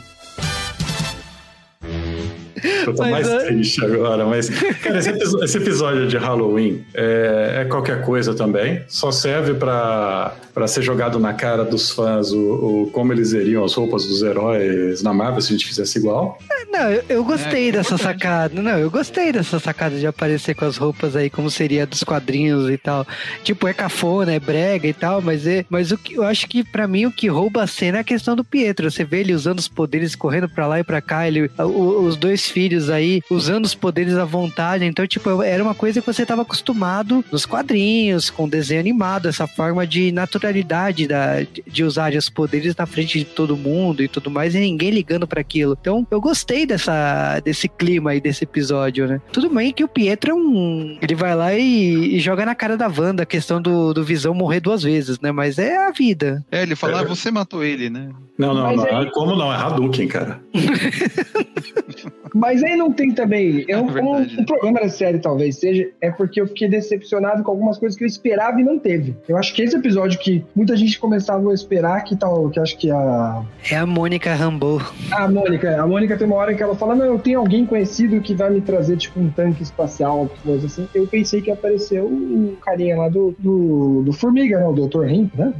[2.85, 4.49] Eu tô Mas, mais é- triste agora, mas.
[4.49, 5.09] Cara, esse,
[5.43, 8.81] esse episódio de Halloween é, é qualquer coisa também.
[8.87, 12.37] Só serve pra pra ser jogado na cara dos fãs o,
[12.83, 16.37] o- como eles veriam as roupas dos heróis na Marvel se a gente fizesse igual.
[16.69, 18.19] Não, eu, eu gostei É, dessa importante.
[18.21, 18.61] sacada.
[18.61, 22.69] Não, eu gostei dessa sacada de aparecer com as roupas aí, como seria dos quadrinhos
[22.69, 23.07] e tal.
[23.43, 25.65] Tipo, é cafona, é brega e tal, mas é.
[25.69, 28.03] Mas o que eu acho que pra mim o que rouba a cena é a
[28.05, 28.91] questão do Pietro.
[28.91, 32.17] Você vê ele usando os poderes, correndo pra lá e pra cá, ele, o- os
[32.17, 34.85] dois filhos aí usando os poderes à vontade.
[34.85, 39.47] Então, tipo, era uma coisa que você tava acostumado nos quadrinhos, com desenho animado, essa
[39.47, 44.29] forma de naturalidade da, de usar os poderes na frente de todo mundo e tudo
[44.29, 45.77] mais, e ninguém ligando pra aquilo.
[45.79, 49.21] Então, eu gostei dessa, desse clima aí desse episódio, né?
[49.31, 50.97] Tudo bem que o Pietro é um.
[51.01, 54.33] Ele vai lá e, e joga na cara da Wanda a questão do, do Visão
[54.33, 55.31] morrer duas vezes, né?
[55.31, 56.43] Mas é a vida.
[56.51, 58.09] É, ele fala, ah, você matou ele, né?
[58.37, 58.97] Não, não, Mas não.
[58.99, 59.51] aí- Como não?
[59.53, 60.41] É Hadouken, cara.
[62.33, 63.65] Mas Mas aí não tem também.
[63.67, 64.39] Eu, É um, verdade.
[64.39, 68.03] um problema da série, talvez seja, é porque eu fiquei decepcionado com algumas coisas que
[68.03, 69.15] eu esperava e não teve.
[69.27, 72.77] Eu acho que esse episódio que muita gente começava a esperar, que tal, que acho
[72.77, 73.43] que a.
[73.69, 74.81] É a Mônica Rambeau.
[75.11, 78.19] A Mônica, a Mônica tem uma hora que ela fala: Não, eu tenho alguém conhecido
[78.21, 80.87] que vai me trazer, tipo, um tanque espacial, coisa assim.
[80.93, 84.65] Eu pensei que apareceu o carinha lá do, do, do Formiga, né?
[84.65, 85.05] O Dr.
[85.05, 85.53] Hemp, né?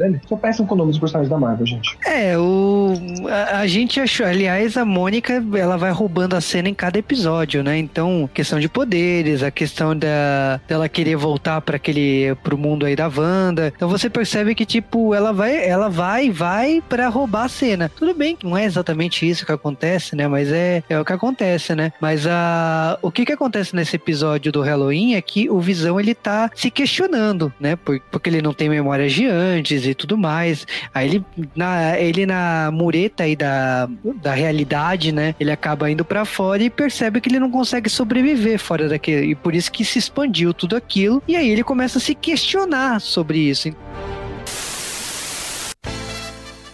[0.00, 0.20] É.
[0.26, 1.96] Só peçam com o nome dos personagens da Marvel, gente.
[2.06, 2.94] É, o.
[3.28, 4.26] A, a gente achou.
[4.26, 7.76] Aliás, a Mônica, ela vai roubando a cena em cada episódio, né?
[7.78, 12.34] Então, questão de poderes, a questão da, dela querer voltar para aquele.
[12.42, 13.72] pro mundo aí da Wanda.
[13.74, 17.90] Então você percebe que, tipo, ela vai, ela vai, vai para roubar a cena.
[17.96, 20.28] Tudo bem não é exatamente isso que acontece, né?
[20.28, 21.92] Mas é, é o que acontece, né?
[22.00, 26.14] Mas a, o que que acontece nesse episódio do Halloween é que o Visão ele
[26.14, 27.76] tá se questionando, né?
[27.76, 30.66] Por- porque ele não tem memórias de antes e tudo mais.
[30.94, 33.88] Aí ele na, ele na mureta aí da,
[34.20, 35.34] da realidade, né?
[35.40, 39.30] Ele acaba indo pra fora e percebe que ele não consegue sobreviver fora daquele.
[39.30, 41.22] E por isso que se expandiu tudo aquilo.
[41.26, 43.74] E aí ele começa a se questionar sobre isso.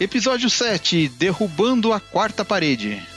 [0.00, 3.11] Episódio 7, Derrubando a Quarta Parede.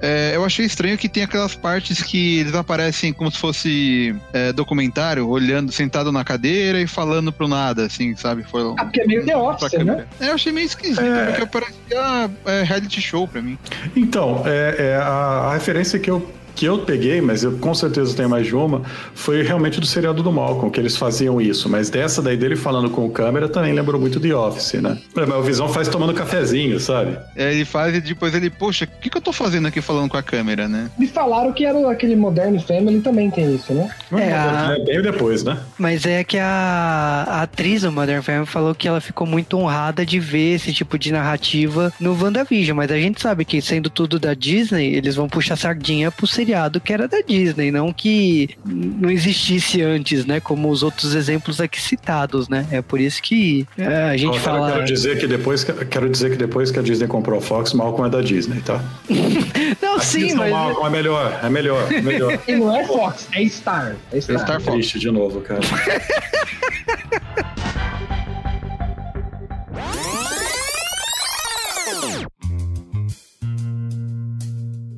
[0.00, 4.52] É, eu achei estranho que tem aquelas partes que eles aparecem como se fosse é,
[4.52, 8.44] documentário, olhando, sentado na cadeira e falando pro nada, assim, sabe?
[8.44, 10.06] Foi Ah, porque é meio The Office, né?
[10.20, 11.26] É, eu achei meio esquisito, É.
[11.32, 13.58] porque parecia é, reality show pra mim.
[13.96, 18.16] Então, é, é a, a referência que eu, que eu peguei, mas eu com certeza
[18.16, 18.82] tenho mais de uma,
[19.14, 21.68] foi realmente do seriado do Malcolm, que eles faziam isso.
[21.68, 24.98] Mas dessa daí dele falando com câmera também lembrou muito The Office, né?
[25.14, 27.16] Mas o Visão faz tomando cafezinho, sabe?
[27.36, 30.08] É, ele faz e depois ele, poxa, o que, que eu tô fazendo aqui falando
[30.10, 30.90] com a câmera, né?
[30.98, 33.88] Me falaram que era aquele Modern Family também tem isso, né?
[34.12, 35.58] É, a- É bem depois, né?
[35.78, 40.04] Mas é que a, a atriz do Modern Family falou que ela ficou muito honrada
[40.04, 44.18] de ver esse tipo de narrativa no WandaVision, mas a gente sabe que sendo tudo
[44.18, 46.47] da Disney, eles vão puxar sardinha pro seriado
[46.80, 50.40] que era da Disney, não que não existisse antes, né?
[50.40, 52.66] Como os outros exemplos aqui citados, né?
[52.70, 54.72] É por isso que é, a gente Eu fala.
[54.72, 57.72] Quero dizer que depois que, quero dizer que depois que a Disney comprou a Fox,
[57.72, 58.82] Malcolm é da Disney, tá?
[59.82, 60.50] Não, Assistam sim, mas.
[60.50, 62.38] Malcolm é melhor, é melhor, é melhor.
[62.48, 63.96] E não é Fox, é Star.
[64.12, 64.38] É Star.
[64.38, 64.74] Star Fox.
[64.74, 65.60] Triste de novo, cara.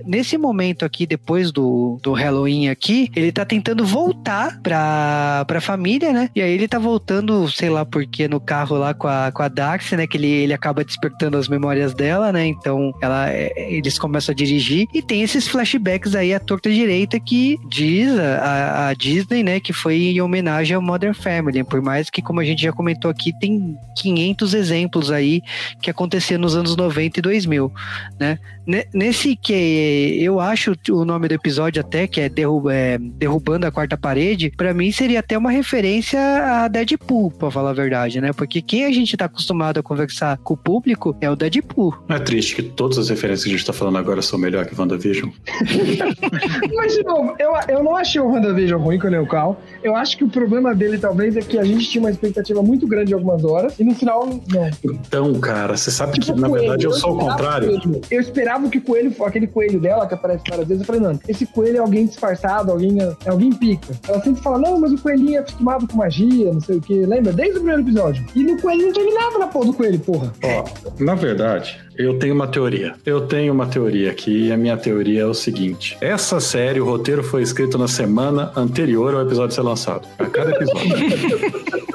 [0.05, 6.13] nesse momento aqui, depois do, do Halloween aqui, ele tá tentando voltar pra, pra família,
[6.13, 6.31] né?
[6.35, 9.49] E aí ele tá voltando, sei lá porquê, no carro lá com a, com a
[9.49, 10.07] Dax, né?
[10.07, 12.47] Que ele, ele acaba despertando as memórias dela, né?
[12.47, 17.19] Então ela, é, eles começam a dirigir e tem esses flashbacks aí à torta direita
[17.19, 19.61] que diz a, a Disney, né?
[19.61, 21.65] Que foi em homenagem ao Modern Family.
[21.65, 25.43] Por mais que, como a gente já comentou aqui, tem 500 exemplos aí
[25.83, 27.73] que acontecia nos anos 90 e 2000,
[28.19, 28.39] né?
[28.71, 33.67] Ne- Nesse que eu acho o nome do episódio até, que é, derru é, Derrubando
[33.67, 38.21] a Quarta Parede, pra mim seria até uma referência a Deadpool, pra falar a verdade,
[38.21, 38.33] né?
[38.33, 41.97] Porque quem a gente tá acostumado a conversar com o público é o Deadpool.
[42.09, 44.65] Não é triste que todas as referências que a gente tá falando agora são melhor
[44.67, 45.31] que WandaVision?
[46.75, 49.61] Mas, de novo, eu, eu não achei o WandaVision ruim com o Cal.
[49.83, 52.87] Eu acho que o problema dele, talvez, é que a gente tinha uma expectativa muito
[52.87, 54.71] grande de algumas horas e no final, não.
[54.85, 56.61] Então, cara, você sabe que, Tipo, na coelho.
[56.63, 57.69] verdade, eu sou o contrário.
[57.81, 58.01] coelho.
[58.11, 61.19] Eu esperava que o coelho, aquele coelho dela, que aparece várias vezes, eu falei, não,
[61.29, 63.95] esse coelho é alguém disfarçado, alguém, é alguém pica.
[64.09, 67.07] Ela sempre fala, não, mas o coelhinho é acostumado com magia, não sei o que.
[67.07, 67.33] Lembra?
[67.33, 68.25] Desde o primeiro episódio.
[68.35, 70.33] E no coelho não teve nada na porra do coelho, porra.
[70.43, 70.65] Ó,
[70.99, 72.95] na verdade, eu tenho uma teoria.
[73.05, 76.85] Eu tenho uma teoria aqui e a minha teoria é o seguinte: essa série, o
[76.85, 80.09] roteiro foi escrito na semana anterior ao episódio ser lançado.
[80.19, 80.91] A cada episódio.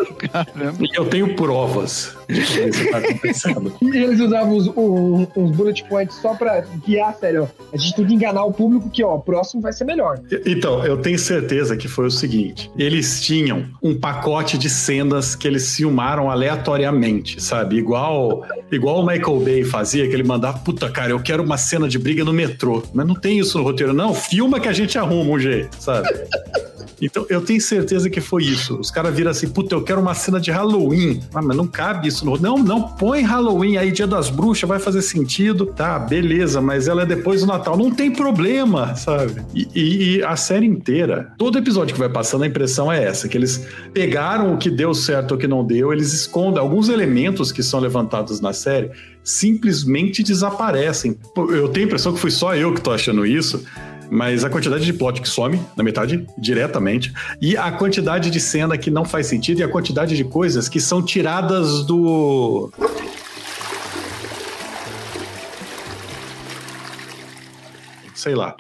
[0.28, 0.78] Caramba.
[0.82, 3.74] e eu tenho provas de que isso está acontecendo.
[3.82, 7.48] E eles usavam os, o- uns bullet points só pra guiar ó.
[7.74, 10.20] A gente tem que enganar o público que, ó, o próximo vai ser melhor.
[10.46, 15.48] Então, eu tenho certeza que foi o seguinte: eles tinham um pacote de cenas que
[15.48, 17.78] eles filmaram aleatoriamente, sabe?
[17.78, 21.88] Igual, igual o Michael Bay fazia, que ele mandava, puta, cara, eu quero uma cena
[21.88, 22.82] de briga no metrô.
[22.94, 24.14] Mas não tem isso no roteiro, não.
[24.14, 26.08] Filma que a gente arruma um jeito, sabe?
[27.02, 28.78] Então, eu tenho certeza que foi isso.
[28.80, 31.22] Os caras viram assim, puta, eu quero uma cena de Halloween.
[31.34, 32.38] Ah, mas não cabe isso no.
[32.40, 35.66] Não, não, põe Halloween aí, Dia das Bruxas, vai fazer sentido.
[35.68, 37.78] Tá, beleza, mas ela é depois do Natal.
[37.78, 39.42] Não tem problema, sabe?
[39.54, 43.28] E, e- e a série inteira, todo episódio que vai passando, a impressão é essa,
[43.28, 46.90] que eles pegaram o que deu certo ou o que não deu, eles escondem alguns
[46.90, 48.90] elementos que são levantados na série,
[49.24, 51.18] simplesmente desaparecem.
[51.36, 53.64] Eu tenho a impressão que fui só eu que tô achando isso,
[54.10, 58.78] Mas a quantidade de plot que some na metade, diretamente, e a quantidade de cena
[58.78, 62.72] que não faz sentido e a quantidade de coisas que são tiradas do.
[68.26, 68.56] Sei lá,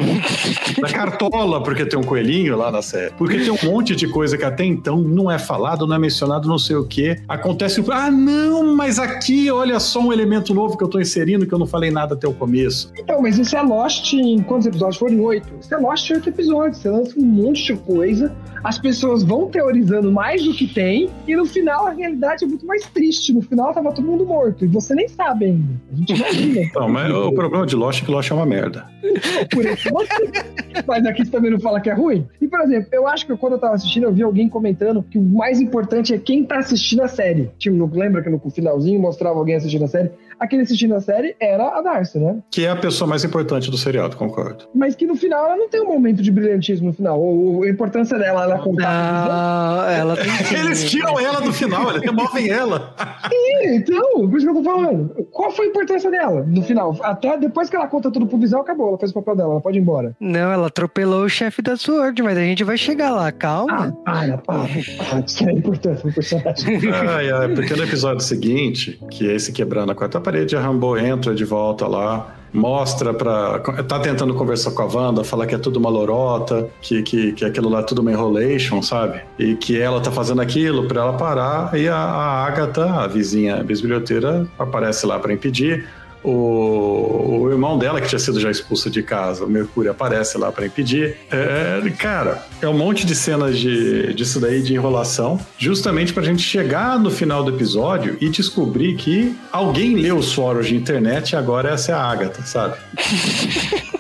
[0.80, 3.12] da cartola, porque tem um coelhinho lá na série.
[3.16, 6.48] Porque tem um monte de coisa que até então não é falado, não é mencionado,
[6.48, 7.16] não sei o que.
[7.28, 11.54] Acontece, ah, não, mas aqui, olha só um elemento novo que eu tô inserindo que
[11.54, 12.92] eu não falei nada até o começo.
[12.96, 15.20] Então, mas isso é Lost em quantos episódios foram?
[15.22, 15.52] Oito.
[15.60, 16.78] Isso é Lost em oito episódios.
[16.78, 21.36] Você lança um monte de coisa, as pessoas vão teorizando mais do que tem, e
[21.36, 23.34] no final a realidade é muito mais triste.
[23.34, 25.82] No final tava todo mundo morto, e você nem sabe ainda.
[25.92, 26.72] A gente imagina.
[26.76, 28.86] Não, mas o problema de Lost é que Lost é uma merda.
[29.56, 30.86] por motivo.
[30.86, 32.28] Mas aqui você também não fala que é ruim?
[32.42, 35.18] E, por exemplo, eu acho que quando eu tava assistindo, eu vi alguém comentando que
[35.18, 37.50] o mais importante é quem tá assistindo a série.
[37.58, 40.12] Tipo, lembra que no finalzinho mostrava alguém assistindo a série?
[40.40, 42.38] Aquele assistindo a série era a Darcy, né?
[42.52, 44.66] Que é a pessoa mais importante do seriado, concordo.
[44.74, 47.20] Mas que no final ela não tem um momento de brilhantismo no final.
[47.20, 49.28] Ou a importância dela, ela contar.
[49.28, 50.26] Não, ela tem.
[50.66, 52.94] Eles tiram ela do final, eles removem ela.
[53.30, 55.28] Sim, então, por isso que eu tô falando.
[55.32, 56.98] Qual foi a importância dela no final?
[57.02, 58.90] Até depois que ela conta tudo pro Visão, acabou.
[58.90, 60.16] Ela fez o papel dela, ela pode ir embora.
[60.20, 63.98] Não, ela atropelou o chefe da Sword, mas a gente vai chegar lá, Ah, calma.
[64.06, 64.60] para, para.
[64.60, 65.20] para.
[65.26, 66.80] Isso é importante pro personagem.
[66.94, 70.98] Ai, ai, porque no episódio seguinte, que é esse quebrando a quarta parede, a Rambo
[70.98, 73.60] entra de volta lá, mostra pra.
[73.88, 77.46] tá tentando conversar com a Wanda, fala que é tudo uma lorota, que, que, que
[77.46, 79.22] aquilo lá é tudo uma enrolation, sabe?
[79.38, 83.64] E que ela tá fazendo aquilo pra ela parar, e a, a Agatha, a vizinha
[83.64, 85.86] bisbilhoteira, aparece lá pra impedir.
[86.28, 90.52] O, o irmão dela, que tinha sido já expulso de casa, o Mercúrio, aparece lá
[90.52, 91.18] pra impedir.
[91.32, 96.42] É, cara, é um monte de cenas de, disso daí de enrolação, justamente pra gente
[96.42, 101.36] chegar no final do episódio e descobrir que alguém leu os fóruns de internet e
[101.36, 102.76] agora essa é a Agatha, sabe?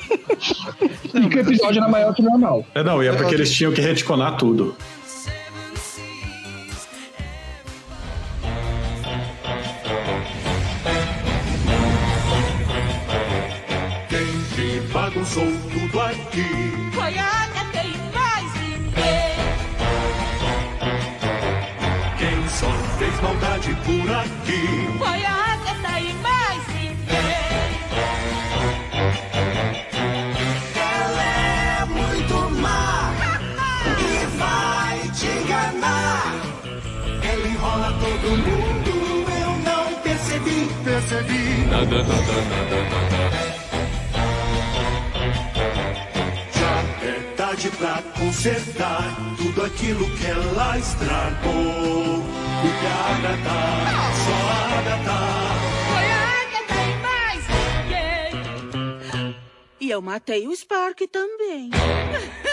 [1.15, 2.65] E que o episódio era maior que o normal.
[2.75, 4.75] É, não, e é porque eles tinham que retconar tudo.
[46.54, 46.74] Já
[47.06, 52.24] é tarde pra consertar tudo aquilo que ela estragou.
[52.62, 53.60] Porque a Agatha,
[54.26, 55.19] só a Agatha.
[55.93, 57.43] Foi a Agatha e mais
[59.13, 59.36] ninguém.
[59.80, 61.69] E eu matei o Spark também.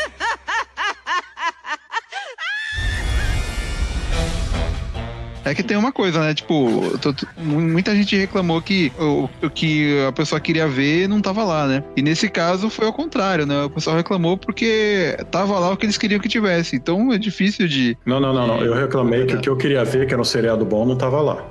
[5.45, 6.35] É que tem uma coisa, né?
[6.35, 11.43] Tipo, tô- muita gente reclamou que o, o que a pessoa queria ver não tava
[11.45, 11.83] lá, né?
[11.97, 13.65] E nesse caso foi ao contrário, né?
[13.65, 16.77] O pessoal reclamou porque tava lá o que eles queriam que tivesse.
[16.77, 17.97] Então é difícil de.
[18.07, 18.65] Não, não, não, não.
[18.65, 21.21] Eu reclamei que o que eu queria ver, que era um seriado bom, não tava
[21.21, 21.45] lá.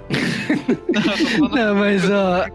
[1.52, 2.46] Não, mas ó,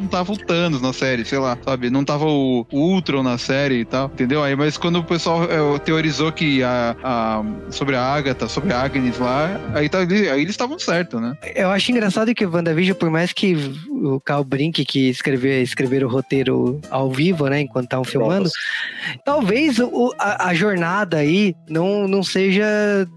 [0.00, 1.90] Não tava o Thanos na série, sei lá, sabe?
[1.90, 4.42] Não tava o, Ultron na série e tal, entendeu?
[4.42, 8.80] Aí, mas quando o pessoal é, teorizou que a, a- sobre a Agatha, sobre a
[8.82, 11.36] Agnes lá, aí, tá, aí eles estavam certos, né?
[11.54, 13.54] eu acho engraçado que o WandaVision, por mais que
[13.90, 18.48] o Cal Brink, que escreveu, escrever o roteiro ao vivo, né, enquanto estavam filmando,
[19.24, 22.64] talvez o- a, a jornada aí não, não seja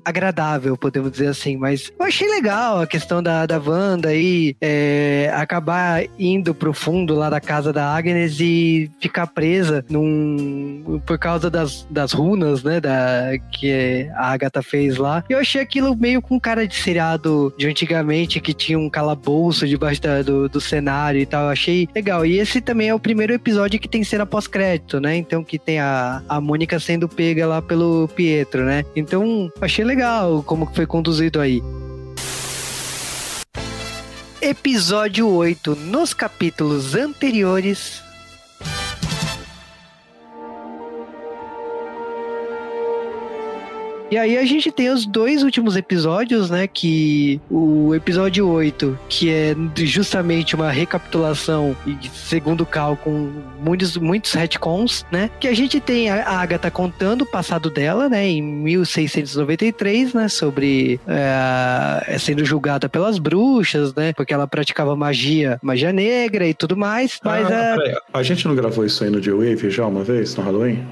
[0.04, 5.32] agradável, podemos dizer assim, mas eu achei legal a questão da, da Wanda aí é,
[5.36, 11.50] acabar indo pro fundo lá da casa da Agnes e ficar presa num, por causa
[11.50, 15.24] das, das runas, né, da, que a Agatha fez lá.
[15.30, 20.02] Eu achei aquilo meio com cara de seriado de antigamente, que tinha um calabouço debaixo
[20.02, 21.44] da- do, do cenário e tal.
[21.46, 22.26] Eu achei legal.
[22.26, 25.16] E esse também é o primeiro episódio que tem cena pós-crédito, né?
[25.16, 28.84] Então que tem a, a Mônica sendo pega lá pelo Pietro, né?
[28.96, 31.62] Então achei legal como foi conduzido aí.
[34.42, 35.76] Episódio 8.
[35.76, 38.04] Nos capítulos anteriores,
[44.12, 46.68] E aí a gente tem os dois últimos episódios, né?
[46.68, 51.74] Que o episódio 8, que é justamente uma recapitulação,
[52.14, 53.32] segundo o Cal, com
[53.64, 55.30] muitos, muitos retcons, né?
[55.40, 58.28] Que a gente tem a Agatha contando o passado dela, né?
[58.28, 60.28] Em 1693, né?
[60.28, 64.12] Sobre é, sendo julgada pelas bruxas, né?
[64.12, 67.18] Porque ela praticava magia, magia negra e tudo mais.
[67.24, 70.36] Mas Ah, é, peraí, a gente não gravou isso aí no J-Wave já uma vez,
[70.36, 70.86] no Halloween?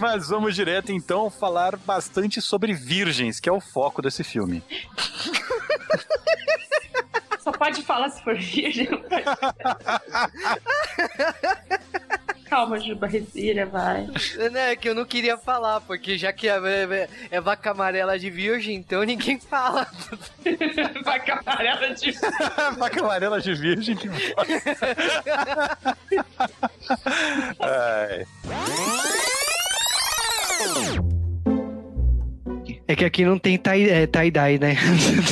[0.00, 4.62] Mas vamos direto então falar bastante sobre virgens, que é o foco desse filme.
[7.40, 8.88] Só pode falar se for virgem.
[12.50, 14.08] Calma, Juba, respira, vai.
[14.50, 18.28] Né, que eu não queria falar, porque já que é, é- é vaca amarela de
[18.28, 19.86] virgem, então ninguém fala.
[21.04, 22.12] Vaca amarela de.
[22.76, 24.08] Vaca amarela de virgem que
[27.60, 28.26] Ai.
[32.86, 34.76] É que aqui não tem é, tie-dye, né?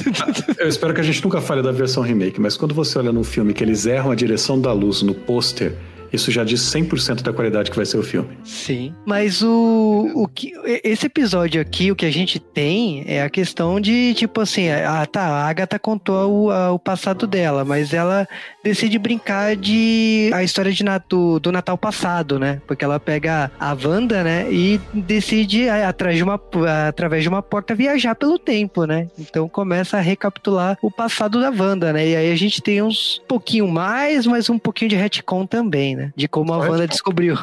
[0.59, 3.25] Eu espero que a gente nunca fale da versão remake, mas quando você olha num
[3.25, 5.75] filme que eles erram a direção da luz no pôster,
[6.13, 8.39] isso já diz 100% da qualidade que vai ser o filme.
[8.45, 8.95] Sim.
[9.07, 10.53] Mas o, o que,
[10.85, 15.05] esse episódio aqui, o que a gente tem é a questão de, tipo assim, ah,
[15.07, 18.27] tá, a Agatha contou o, a- o passado dela, mas ela
[18.63, 22.61] decide brincar de a história de, do, do Natal passado, né?
[22.67, 24.47] Porque ela pega a Wanda, né?
[24.53, 26.41] E decide, ah, atrás de uma,
[26.89, 29.09] através de uma porta, viajar pelo tempo, né?
[29.19, 32.09] Então começa a recapitular o passado da Wanda, né?
[32.09, 36.13] E aí a gente tem uns pouquinho mais, mas um pouquinho de retcon também, né?
[36.15, 37.37] De como a Wanda descobriu.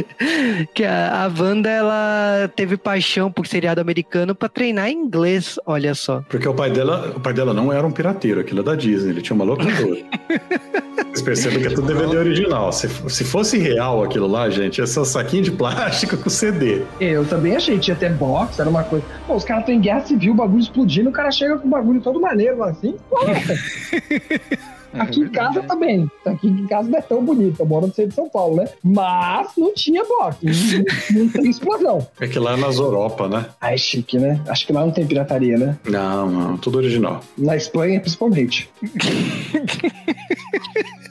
[0.74, 6.24] que a, a Wanda, ela teve paixão por seriado americano pra treinar inglês, olha só.
[6.28, 9.10] Porque o pai dela, o pai dela não era um pirateiro, aquilo é da Disney,
[9.10, 10.00] ele tinha uma locadora.
[11.12, 12.72] Vocês percebem que é tudo DVD original.
[12.72, 16.82] Se, se fosse real aquilo lá, gente, ser um saquinho de plástico com CD.
[16.98, 19.04] Eu também achei, tinha até box, era uma coisa.
[19.26, 21.70] Pô, os caras estão em guerra civil, o bagulho explodindo, o cara chega com o
[21.70, 22.96] bagulho todo maneiro assim.
[23.10, 23.34] Porra.
[24.94, 26.10] Aqui em casa bem.
[26.24, 27.60] Aqui em casa não é tão bonito.
[27.60, 28.68] Eu moro no centro de São Paulo, né?
[28.82, 30.38] Mas não tinha box.
[30.42, 32.06] Não, não tem explosão.
[32.20, 33.46] É que lá é nas Europa, né?
[33.60, 34.40] Ah, é chique, né?
[34.48, 35.78] Acho que lá não tem pirataria, né?
[35.88, 37.20] Não, não, tudo original.
[37.36, 38.68] Na Espanha, principalmente.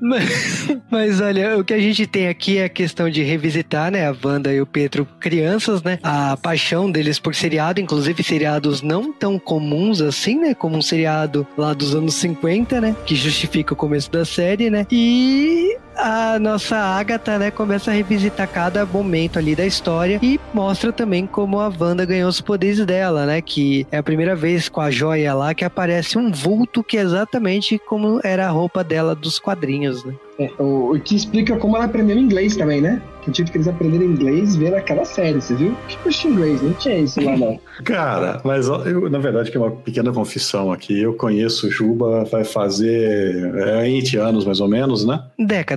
[0.00, 4.06] Mas, mas olha, o que a gente tem aqui é a questão de revisitar, né,
[4.06, 9.12] a Wanda e o Pedro crianças, né, a paixão deles por seriado, inclusive seriados não
[9.12, 13.76] tão comuns assim, né, como um seriado lá dos anos 50, né, que justifica o
[13.76, 19.54] começo da série, né, e a nossa Agatha, né, começa a revisitar cada momento ali
[19.54, 23.98] da história e mostra também como a Wanda ganhou os poderes dela, né, que é
[23.98, 28.20] a primeira vez com a joia lá que aparece um vulto que é exatamente como
[28.22, 30.14] era a roupa dela dos quadrinhos, né.
[30.38, 33.02] É, o, o que explica como ela aprendeu inglês também, né?
[33.22, 35.76] Que eu tive que eles aprenderam inglês vendo aquela série, você viu?
[35.86, 37.60] Que de inglês, não tinha isso lá não.
[37.84, 41.00] Cara, mas eu, na verdade, que é uma pequena confissão aqui.
[41.00, 45.22] Eu conheço o Juba, vai fazer é, 20 anos mais ou menos, né?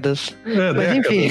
[0.05, 0.35] Décadas.
[0.45, 1.05] É, Mas décadas.
[1.05, 1.29] enfim.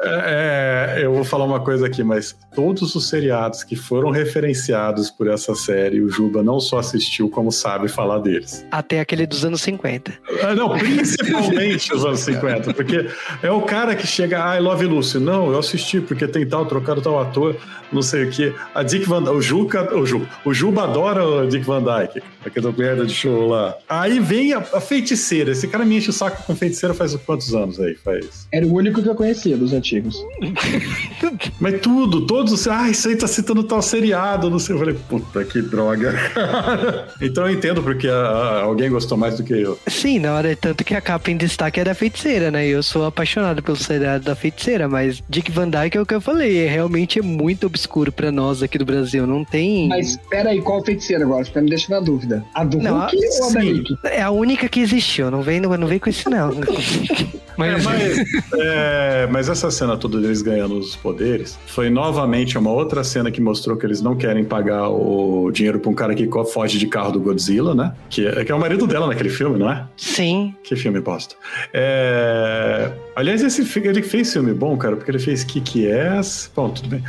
[0.00, 5.10] É, é, eu vou falar uma coisa aqui, mas todos os seriados que foram referenciados
[5.10, 8.64] por essa série, o Juba não só assistiu, como sabe falar deles.
[8.70, 10.12] Até aquele dos anos 50.
[10.42, 13.06] Ah, Não, principalmente os anos 50, porque
[13.42, 15.18] é o cara que chega, ah, I Love Lucy.
[15.18, 17.56] Não, eu assisti, porque tem tal, trocaram tal ator,
[17.92, 18.52] não sei o quê.
[18.74, 22.72] A Dick Van o Juca, o, Ju, o Juba adora o Dick Van Dyke, aquele
[22.72, 23.76] merda de show lá.
[23.88, 27.54] Aí vem a, a feiticeira, esse cara me enche o saco com feiticeira faz quantos
[27.54, 27.94] anos aí?
[27.94, 28.48] Faz.
[28.52, 30.16] Era o único que eu conhecia dos antigos.
[31.60, 34.74] Mas tudo, todos, ah, isso aí tá citando tal seriado, não sei.
[34.74, 37.08] Eu falei, puta que droga, cara.
[37.20, 39.78] Então eu entendo porque ah, alguém gostou mais do que eu.
[39.86, 42.66] Sim, na hora, tanto que a capa em destaque é da feiticeira, né?
[42.66, 46.14] E eu sou apaixonado pelo seriado da feiticeira, mas Dick Van Dyke é o que
[46.14, 49.88] eu falei, é, realmente é muito obscuro pra nós aqui do Brasil, não tem...
[49.88, 51.44] Mas pera aí, qual feiticeira agora?
[51.44, 52.44] Você me deixa na dúvida.
[52.54, 53.96] A do Não, Hulk ou a da Nick?
[54.04, 56.50] é a única que existiu, não vem, não vem com isso não.
[57.56, 57.84] Mas,
[58.54, 63.40] é, mas essa cena toda deles ganhando os poderes foi novamente uma outra cena que
[63.40, 67.12] mostrou que eles não querem pagar o dinheiro pra um cara que foge de carro
[67.12, 67.94] do Godzilla, né?
[68.08, 69.86] Que é, que é o marido dela naquele filme, não é?
[69.96, 70.54] Sim.
[70.62, 71.34] Que filme bosta.
[71.72, 76.52] É, Aliás, esse, ele fez filme bom, cara, porque ele fez Kick-Ass.
[76.54, 77.02] Bom, tudo bem.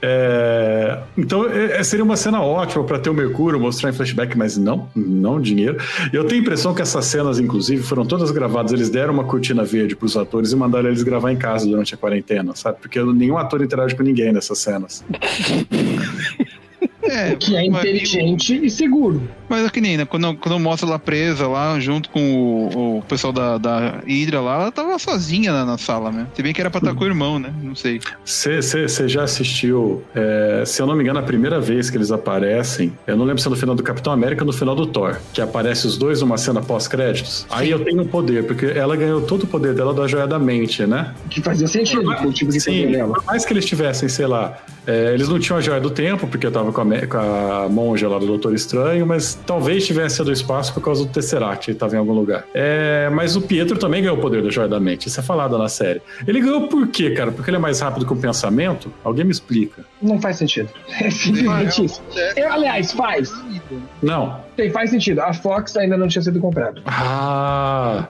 [0.00, 4.36] É, Então, é- é- seria uma cena ótima pra ter o Mercúrio mostrar em flashback,
[4.38, 5.76] mas não, não dinheiro.
[6.12, 8.72] Eu tenho a impressão que essas cenas, inclusive, foram todas gravadas.
[8.72, 11.96] Eles deram uma cortina verde pros atores e mandaram eles gravar em casa durante a
[11.96, 12.78] quarentena, sabe?
[12.80, 15.04] Porque nenhum ator interage com ninguém nessas cenas.
[17.02, 19.28] É, Que é um amigo- inteligente e seguro.
[19.48, 20.04] Mas é que nem, né?
[20.04, 24.62] Quando, quando mostra ela presa lá, junto com o, o pessoal da, da Hydra lá,
[24.62, 26.26] ela tava sozinha na, na sala, né?
[26.34, 27.52] Se bem que era pra estar com o irmão, né?
[27.62, 28.00] Não sei.
[28.24, 32.92] Você já assistiu, é, se eu não me engano, a primeira vez que eles aparecem,
[33.06, 35.18] eu não lembro se é no final do Capitão América ou no final do Thor,
[35.32, 37.46] que aparece os dois numa cena pós-créditos.
[37.50, 40.86] Aí eu tenho poder, porque ela ganhou todo o poder dela da joia da mente,
[40.86, 41.14] né?
[41.30, 43.14] Que fazia sentido com o tipo de Sim, poder dela.
[43.14, 46.26] por mais que eles tivessem, sei lá, é, eles não tinham a joia do tempo,
[46.26, 50.20] porque eu tava com a, com a monja lá do Doutor Estranho, mas talvez tivesse
[50.20, 52.44] a do espaço por causa do Tesseract, ele tava em algum lugar.
[52.54, 55.56] É, mas o Pietro também ganhou o poder da joia da mente, isso é falado
[55.58, 56.00] na série.
[56.26, 57.32] Ele ganhou por quê, cara?
[57.32, 58.92] Porque ele é mais rápido que o pensamento?
[59.04, 59.84] Alguém me explica.
[60.00, 60.68] Não faz sentido.
[61.00, 62.02] É simplesmente isso.
[62.36, 63.32] Eu, aliás, faz.
[64.02, 64.47] Não.
[64.58, 65.20] Tem, faz sentido.
[65.20, 66.82] A Fox ainda não tinha sido comprada.
[66.84, 68.08] Ah,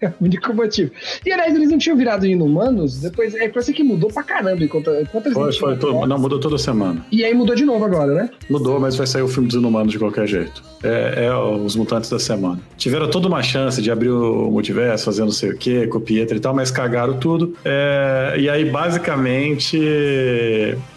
[0.00, 0.90] É o único motivo.
[1.26, 4.90] E aliás, eles não tinham virado inumanos, depois é parece que mudou pra caramba enquanto,
[4.90, 5.76] enquanto eles foi, foi.
[5.76, 7.04] todo- não, mudou toda semana.
[7.12, 8.30] E aí mudou de novo agora, né?
[8.48, 10.62] Mudou, mas vai sair o filme dos Inumanos de qualquer jeito.
[10.82, 12.58] É, é os mutantes da semana.
[12.78, 16.40] Tiveram toda uma chance de abrir o multiverso, fazer não sei o quê, Pietro e
[16.40, 17.54] tal, mas cagaram tudo.
[17.64, 19.78] É, e aí, basicamente,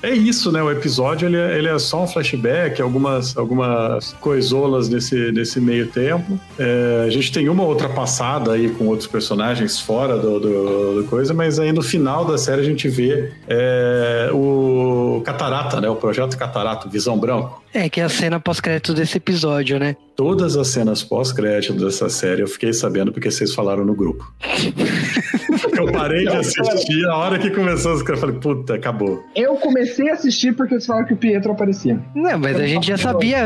[0.01, 0.61] é isso, né?
[0.63, 5.87] O episódio ele é, ele é só um flashback, algumas, algumas coisolas nesse, nesse meio
[5.87, 6.39] tempo.
[6.57, 11.07] É, a gente tem uma outra passada aí com outros personagens fora do, do, do
[11.09, 15.89] coisa, mas aí no final da série a gente vê é, o Catarata, né?
[15.89, 17.63] O projeto Catarata, Visão Branco.
[17.73, 19.95] É, que é a cena pós-crédito desse episódio, né?
[20.15, 24.31] Todas as cenas pós-crédito dessa série eu fiquei sabendo porque vocês falaram no grupo.
[25.77, 29.21] eu parei de assistir, a hora que começou os caras, eu falei, puta, acabou.
[29.35, 31.99] Eu comecei a assistir porque eles falaram que o Pietro aparecia.
[32.15, 33.39] Não, mas a gente já sabia,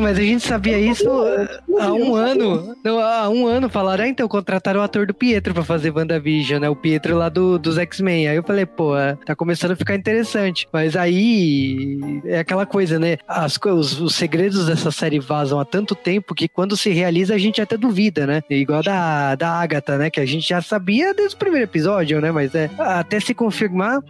[0.00, 1.08] mas a gente sabia isso
[1.80, 2.76] há um ano.
[2.84, 6.60] Não, há um ano falaram, ah, então contrataram o ator do Pietro pra fazer WandaVision,
[6.60, 6.68] né?
[6.68, 8.28] O Pietro lá do, dos X-Men.
[8.28, 10.68] Aí eu falei, pô, é, tá começando a ficar interessante.
[10.72, 13.18] Mas aí é aquela coisa, né?
[13.26, 17.34] As, co- os, os segredos dessa série vazam há tanto tempo que quando se realiza
[17.34, 18.42] a gente até duvida, né?
[18.50, 20.10] Igual da, da Agatha, né?
[20.10, 22.30] Que a gente já sabia desde o primeiro episódio, né?
[22.30, 24.00] Mas é até se confirmar,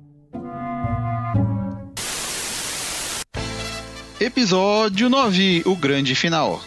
[4.23, 6.63] Episódio 9, o grande final.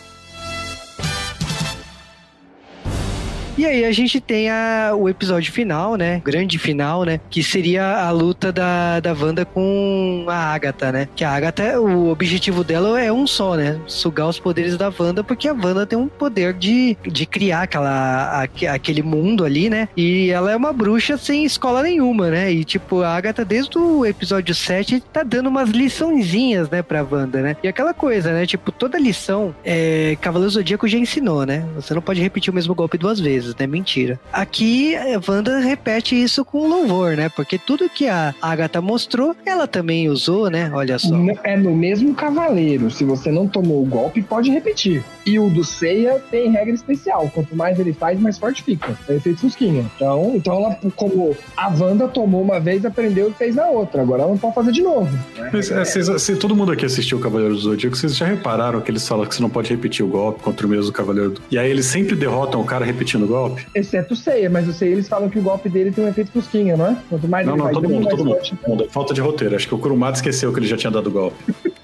[3.58, 6.22] E aí a gente tem a, o episódio final, né?
[6.26, 7.22] Grande final, né?
[7.30, 11.08] Que seria a luta da, da Wanda com a Agatha, né?
[11.16, 13.80] Que a Agatha, o objetivo dela é um só, né?
[13.88, 18.42] Sugar os poderes da Wanda, porque a Wanda tem um poder de, de criar aquela,
[18.44, 19.88] aque- aquele mundo ali, né?
[19.96, 22.52] E ela é uma bruxa sem escola nenhuma, né?
[22.52, 27.42] E tipo, a Agatha, desde o episódio 7, tá dando umas liçõezinhas, né, pra Wanda,
[27.42, 27.56] né?
[27.64, 28.46] E aquela coisa, né?
[28.46, 31.66] Tipo, toda lição, é, Cavaleiro Zodíaco já ensinou, né?
[31.76, 33.68] Você não pode repetir o mesmo golpe duas vezes, né?
[33.68, 34.20] Mentira.
[34.32, 37.30] Aqui, a Wanda repete isso com louvor, né?
[37.30, 40.72] Porque tudo que a Agatha mostrou, ela também usou, né?
[40.74, 41.16] Olha só.
[41.44, 42.90] É no mesmo cavaleiro.
[42.90, 45.04] Se você não tomou o golpe, pode repetir.
[45.26, 47.30] E o do Seiya tem regra especial.
[47.34, 48.98] Quanto mais ele faz, mais forte fica.
[49.10, 49.86] É efeito Fusquinha.
[49.96, 54.02] Então, então ela, como a Wanda tomou uma vez, aprendeu e fez na outra.
[54.02, 55.10] Agora ela não pode fazer de novo.
[55.52, 58.82] Mas, é, vocês- se todo mundo aqui assistiu o Cavaleiro do Zodíaco, vocês já repararam
[58.82, 61.42] que eles falam que você não pode repetir o golpe contra o mesmo Cavaleiro do...
[61.50, 63.35] E aí eles sempre derrotam o cara repetindo o golpe?
[63.74, 66.32] Exceto o Seiya, mas o Seiya eles falam que o golpe dele tem um efeito
[66.32, 66.98] Fusquinha, não é?
[67.10, 68.84] Quanto mais Não, ele não, faz todo mundo, mais todo mundo, todo mundo.
[68.86, 69.56] É falta de roteiro.
[69.56, 71.36] Acho que o Kurumada esqueceu que ele já tinha dado o golpe.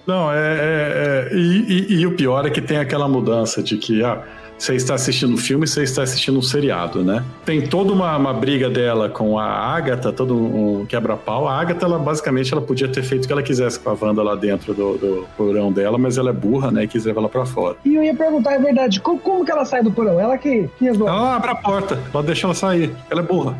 [0.08, 0.38] Não, é.
[0.38, 4.24] é- é- e, e- e o pior é que tem aquela mudança de que, ah,
[4.62, 7.24] você está assistindo um filme, você está assistindo um seriado, né?
[7.44, 11.48] Tem toda uma, uma briga dela com a Agatha, todo um quebra-pau.
[11.48, 14.22] A Agatha, ela, basicamente, ela podia ter feito o que ela quisesse com a Wanda
[14.22, 16.84] lá dentro do, do porão dela, mas ela é burra, né?
[16.84, 17.76] E quis levar ela pra fora.
[17.84, 20.20] E eu ia perguntar, é verdade, como, como que ela sai do porão?
[20.20, 21.12] Ela que, que resolve.
[21.12, 22.92] Ela abre a porta, ela deixa ela sair.
[23.10, 23.58] Ela é burra.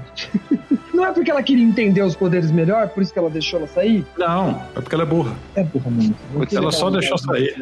[0.94, 3.68] Não é porque ela queria entender os poderes melhor, por isso que ela deixou ela
[3.68, 4.06] sair?
[4.16, 5.34] Não, é porque ela é burra.
[5.56, 6.16] É burra mesmo.
[6.54, 7.56] Ela só deixou sair.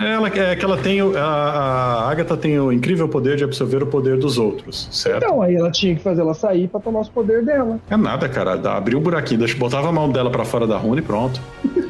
[0.00, 3.82] Ela é que ela tem o- a, a Agatha tem o incrível poder de absorver
[3.82, 5.24] o poder dos outros, certo?
[5.24, 7.78] Então, aí ela tinha que fazer ela sair pra tomar os poderes dela.
[7.90, 8.52] É nada, cara.
[8.76, 11.40] Abriu um buraquinho, deixa, botava a mão dela pra fora da runa e pronto.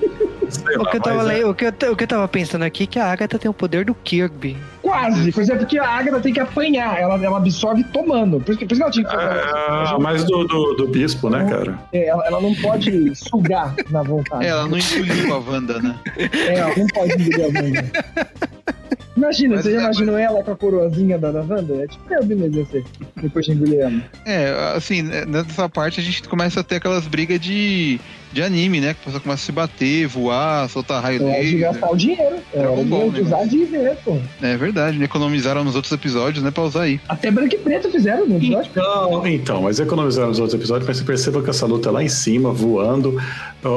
[0.50, 2.08] Sei O lá, que, eu tava mas é- le- o, que eu, o que eu
[2.08, 4.56] tava pensando aqui é que a Agatha tem o poder do Kirby.
[4.82, 8.40] Quase, por exemplo, porque a Agatha tem que apanhar, ela, ela absorve tomando.
[8.40, 10.88] Por isso, que- por isso que ela tinha que fazer É, mais do, do, do
[10.88, 11.78] bispo, né, cara?
[11.92, 14.44] É, ela, ela não pode sugar na vontade.
[14.44, 15.94] É, ela não engoliu a Wanda, né?
[16.16, 17.84] É, ela não pode engolir a Wanda.
[19.16, 21.74] Imagina, Mas você já é, imaginou ela com a coroazinha da, da Wanda?
[21.82, 22.82] É tipo Kirby mesmo, assim.
[23.20, 24.02] depois de engolir ela.
[24.24, 28.00] É, assim, né, nessa parte a gente começa a ter aquelas brigas de,
[28.32, 28.94] de anime, né?
[28.94, 31.60] Que a pessoa começa a se bater, voar, soltar raio É hora de laser.
[31.60, 32.36] gastar o dinheiro.
[32.54, 34.16] É Dragon Ball, de né, usar de ver, pô.
[34.42, 35.04] É verdade, né?
[35.04, 36.50] economizaram nos outros episódios, né?
[36.50, 37.00] Pra usar aí.
[37.08, 38.70] Até branco e preto fizeram no episódio.
[38.70, 42.02] Então, então, mas economizaram nos outros episódios, mas você perceba que essa luta é lá
[42.02, 43.16] em cima, voando,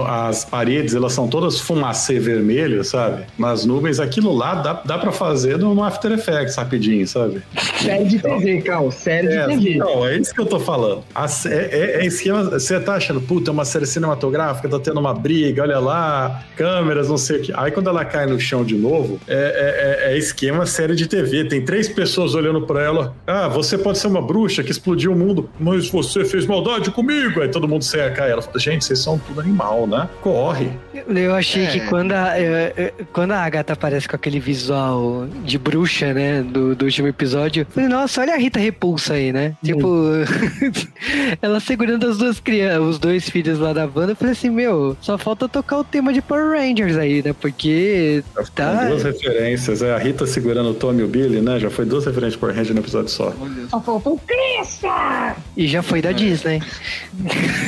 [0.07, 3.23] as paredes, elas são todas fumacê vermelho, sabe?
[3.37, 7.41] Nas nuvens, aquilo lá dá, dá pra fazer no, After Effects rapidinho, sabe?
[7.81, 8.91] Série de TV, Cal.
[8.91, 9.75] Série de É, TV.
[9.77, 11.03] não, é isso que eu tô falando.
[11.13, 12.43] A é, é, é esquema.
[12.43, 17.09] Você tá achando, puta, é uma série cinematográfica, tá tendo uma briga, olha lá, câmeras,
[17.09, 17.53] não sei o que.
[17.55, 21.07] Aí quando ela cai no chão de novo, é, é- é- é esquema série de
[21.07, 21.45] TV.
[21.45, 23.15] Tem três pessoas olhando pra ela.
[23.27, 27.41] Ah, você pode ser uma bruxa que explodiu o mundo, mas você fez maldade comigo.
[27.41, 28.41] Aí todo mundo cerca ela.
[28.41, 30.07] Fala, Gente, vocês são tudo animal, né?
[30.21, 30.69] Corre.
[31.07, 31.67] Eu achei É.
[31.67, 32.33] que quando a,
[33.11, 37.89] quando a Agatha aparece com aquele visual de bruxa, né, do, do último episódio, falei,
[37.89, 39.53] nossa, olha a Rita Repulsa aí, né?
[39.63, 39.87] Tipo,
[41.41, 44.95] ela segurando as duas crianças, os dois filhos lá da banda, eu falei assim, meu,
[45.01, 47.33] só falta tocar o tema de Power Rangers aí, né?
[47.33, 48.23] Porque
[48.53, 48.77] tá.
[48.77, 49.81] Tem duas referências.
[49.81, 51.59] É a Rita segurando o Tommy e o Billy, né?
[51.59, 53.33] Já foi duas referências por Ranger no episódio só.
[53.69, 55.35] Só faltou cresça!
[55.55, 56.61] E já foi da Disney.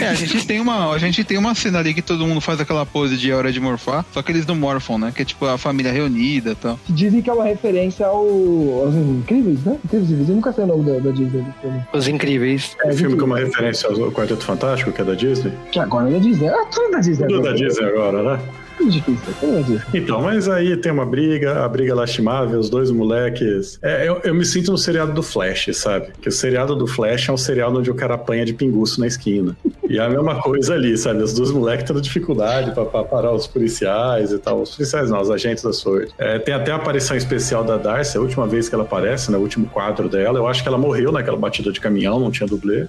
[0.02, 2.60] É, a gente tem uma, a gente tem uma cena ali que todo mundo faz
[2.60, 5.12] aquela pose de é hora de morfar, só que eles não morfam, né?
[5.16, 6.80] Que é tipo a família reunida e tal.
[6.90, 9.78] Dizem que é uma referência ao, aos Incríveis, né?
[9.86, 11.82] Incríveis, eu nunca sei o nome da, da Disney do filme.
[11.94, 12.76] Os incríveis.
[12.86, 15.54] Um filme com uma referência ao Quarteto Fantástico, que é da Disney.
[15.72, 16.50] Que agora é da Disney.
[16.56, 17.28] Ah, tudo da Disney.
[17.28, 17.68] Tudo da agora.
[17.68, 18.40] Disney agora, né?
[18.78, 19.82] Tudo difícil, tudo da Disney.
[19.94, 23.78] Então, mas aí tem uma briga, a briga lastimável, os dois moleques.
[23.82, 26.08] É, eu, eu me sinto no seriado do Flash, sabe?
[26.22, 29.08] Que o seriado do Flash é um seriado onde o cara apanha de pinguço na
[29.08, 29.56] esquina.
[29.90, 31.22] E é a mesma coisa ali, sabe?
[31.22, 34.62] Os dois moleques tendo dificuldade pra, pra parar os policiais e tal.
[34.62, 36.12] Os policiais não, os agentes da SWORD.
[36.18, 39.38] É, tem até a aparição especial da Darcy, a última vez que ela aparece, né?
[39.38, 40.40] O último quadro dela.
[40.40, 42.88] Eu acho que ela morreu naquela batida de caminhão, não tinha dublê.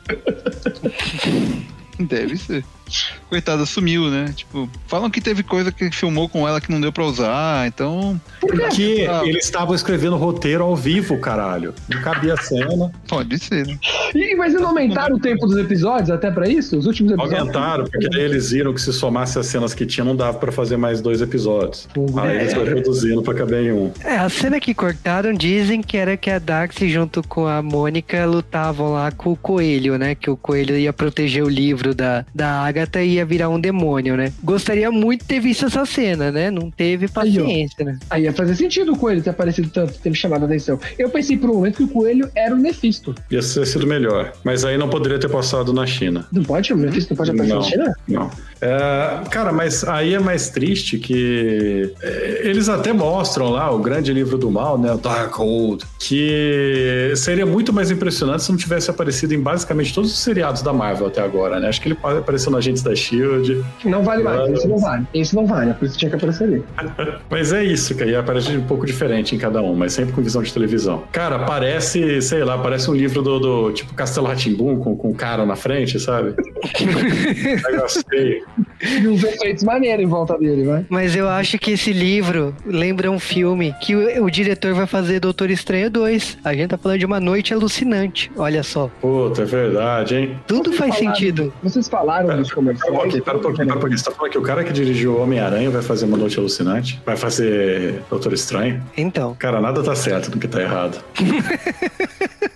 [1.99, 2.65] Deve ser.
[3.29, 4.33] Coitada, sumiu, né?
[4.35, 8.21] Tipo, falam que teve coisa que filmou com ela que não deu pra usar, então.
[8.41, 9.23] Porque Ah.
[9.25, 11.75] eles estavam escrevendo roteiro ao vivo, caralho.
[11.89, 12.91] Não cabia a cena.
[13.09, 13.77] Pode ser, né?
[14.15, 16.77] Ih, mas eles não aumentaram o tempo dos episódios até pra isso?
[16.79, 17.41] Os últimos episódios?
[17.41, 20.53] Aumentaram, porque daí eles viram que se somasse as cenas que tinha, não dava pra
[20.53, 21.89] fazer mais dois episódios.
[22.17, 23.91] Aí eles foram reduzindo pra caber em um.
[24.05, 28.25] É, a cena que cortaram dizem que era que a Darcy junto com a Mônica
[28.27, 30.15] lutavam lá com o coelho, né?
[30.15, 34.31] Que o coelho ia proteger o livro da, da Agatha ia virar um demônio, né?
[34.45, 36.51] Gostaria muito de ter visto essa cena, né?
[36.51, 37.99] Não teve paciência, né?
[38.11, 40.79] Aí ia fazer sentido o coelho ter aparecido tanto, ter me chamado a atenção.
[40.99, 43.15] Eu pensei por um momento que o coelho era o Nefisto.
[43.31, 44.33] Ia ter sido melhor.
[44.45, 46.27] Mas aí não poderia ter passado na China.
[46.31, 46.73] Não pode?
[46.73, 47.95] O Nefisto não pode aparecer Não, na China?
[48.07, 48.31] não.
[48.61, 54.13] É, cara, mas aí é mais triste que é, eles até mostram lá o grande
[54.13, 59.35] livro do mal, né, o Darkhold, que seria muito mais impressionante se não tivesse aparecido
[59.35, 61.69] em basicamente todos os seriados da Marvel até agora, né?
[61.69, 63.65] Acho que ele apareceu no Agentes da Shield.
[63.85, 64.53] Não vale mais, Claro.
[64.55, 65.07] esse não vale.
[65.15, 66.65] Esse não vale, por isso tinha que aparecer ali.
[67.31, 70.23] Mas é isso, que aí aparece um pouco diferente em cada um, mas sempre com
[70.23, 71.03] visão de televisão.
[71.13, 75.15] Cara, parece, sei lá, parece um livro do, do tipo Castelo Ratimbum com, com um
[75.15, 76.35] cara na frente, sabe?
[77.71, 78.47] Negócio feio.
[78.83, 80.87] E uns efeitos maneiros em volta dele, vai.
[80.89, 85.21] Mas eu acho que esse livro lembra um filme que o, o diretor vai fazer
[85.21, 86.39] Doutor Estranho 2.
[86.45, 88.31] A gente tá falando de uma noite alucinante.
[88.37, 88.91] Olha só.
[89.01, 90.39] Puta, é verdade, hein?
[90.47, 91.53] Tudo faz falaram- sentido.
[91.63, 93.23] Vocês falaram dos Pera um comerciais.
[93.25, 93.99] pera um pouquinho, pera um pouquinho.
[93.99, 97.01] Você tá falando que o cara que dirigiu Homem-Aranha vai fazer uma noite alucinante?
[97.05, 98.83] Vai fazer Doutor Estranho?
[98.97, 99.35] Então.
[99.39, 100.99] Cara, nada tá certo do que tá errado.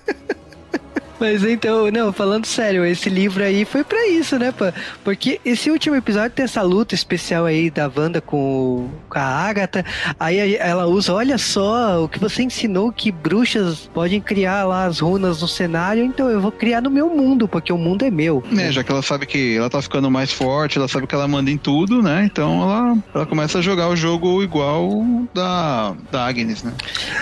[1.20, 4.64] Mas então, não, falando sério, esse livro aí foi pra isso, né, pô?
[5.04, 9.84] Porque esse último episódio tem essa luta especial aí da Wanda com, com a Agatha.
[10.18, 15.00] Aí ela usa, olha só, o que você ensinou que bruxas podem criar lá as
[15.00, 18.42] runas no cenário, então eu vou criar no meu mundo, porque o mundo é meu.
[18.50, 21.28] Né, já que ela sabe que ela tá ficando mais forte, ela sabe que ela
[21.28, 22.24] manda em tudo, né?
[22.24, 25.04] Então ela, ela começa a jogar o jogo igual
[25.34, 26.72] da, da Agnes, né?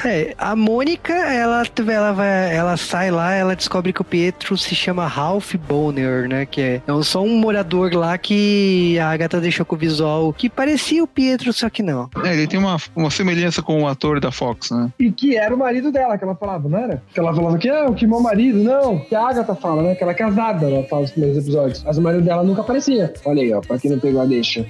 [0.05, 4.75] É, a Mônica, ela, ela, vai, ela sai lá, ela descobre que o Pietro se
[4.75, 6.47] chama Ralph Bonner, né?
[6.47, 10.49] Que é, é só um morador lá que a Agatha deixou com o visual que
[10.49, 12.09] parecia o Pietro, só que não.
[12.25, 14.91] É, ele tem uma, uma semelhança com o ator da Fox, né?
[14.99, 17.03] E que era o marido dela, que ela falava, não era?
[17.13, 18.99] Que ela falava que, ah, que meu marido, não.
[18.99, 19.95] Que a Agatha fala, né?
[19.95, 21.83] Que ela é casada, ela fala nos primeiros episódios.
[21.85, 23.13] Mas o marido dela nunca aparecia.
[23.25, 24.67] Olha aí, ó, pra quem não pegou a deixa.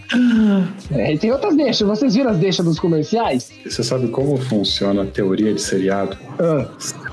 [0.92, 1.86] É, e tem outras deixas.
[1.86, 3.50] Vocês viram as deixas dos comerciais?
[3.64, 6.16] Você sabe como funciona a teoria de seriado?
[6.38, 6.66] Ah,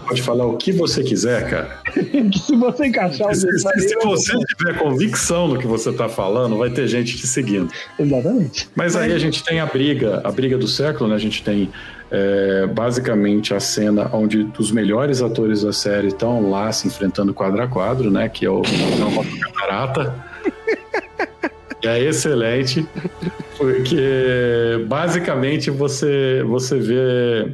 [0.08, 1.80] pode falar o que você quiser, cara.
[2.46, 6.58] se você encaixar os Se, se- se você tiver convicção no que você tá falando,
[6.58, 7.70] vai ter gente te seguindo.
[8.00, 8.70] Exatamente.
[8.76, 11.16] Mas aí a gente tem a briga, a briga do século, né?
[11.16, 11.70] A gente tem
[12.12, 17.62] É basicamente a cena onde os melhores atores da série estão lá se enfrentando quadro
[17.64, 18.30] a quadro, né?
[18.30, 18.62] Que é o
[19.00, 20.14] Novato Catarata.
[21.84, 22.84] E é excelente,
[23.58, 27.52] porque basicamente você, você vê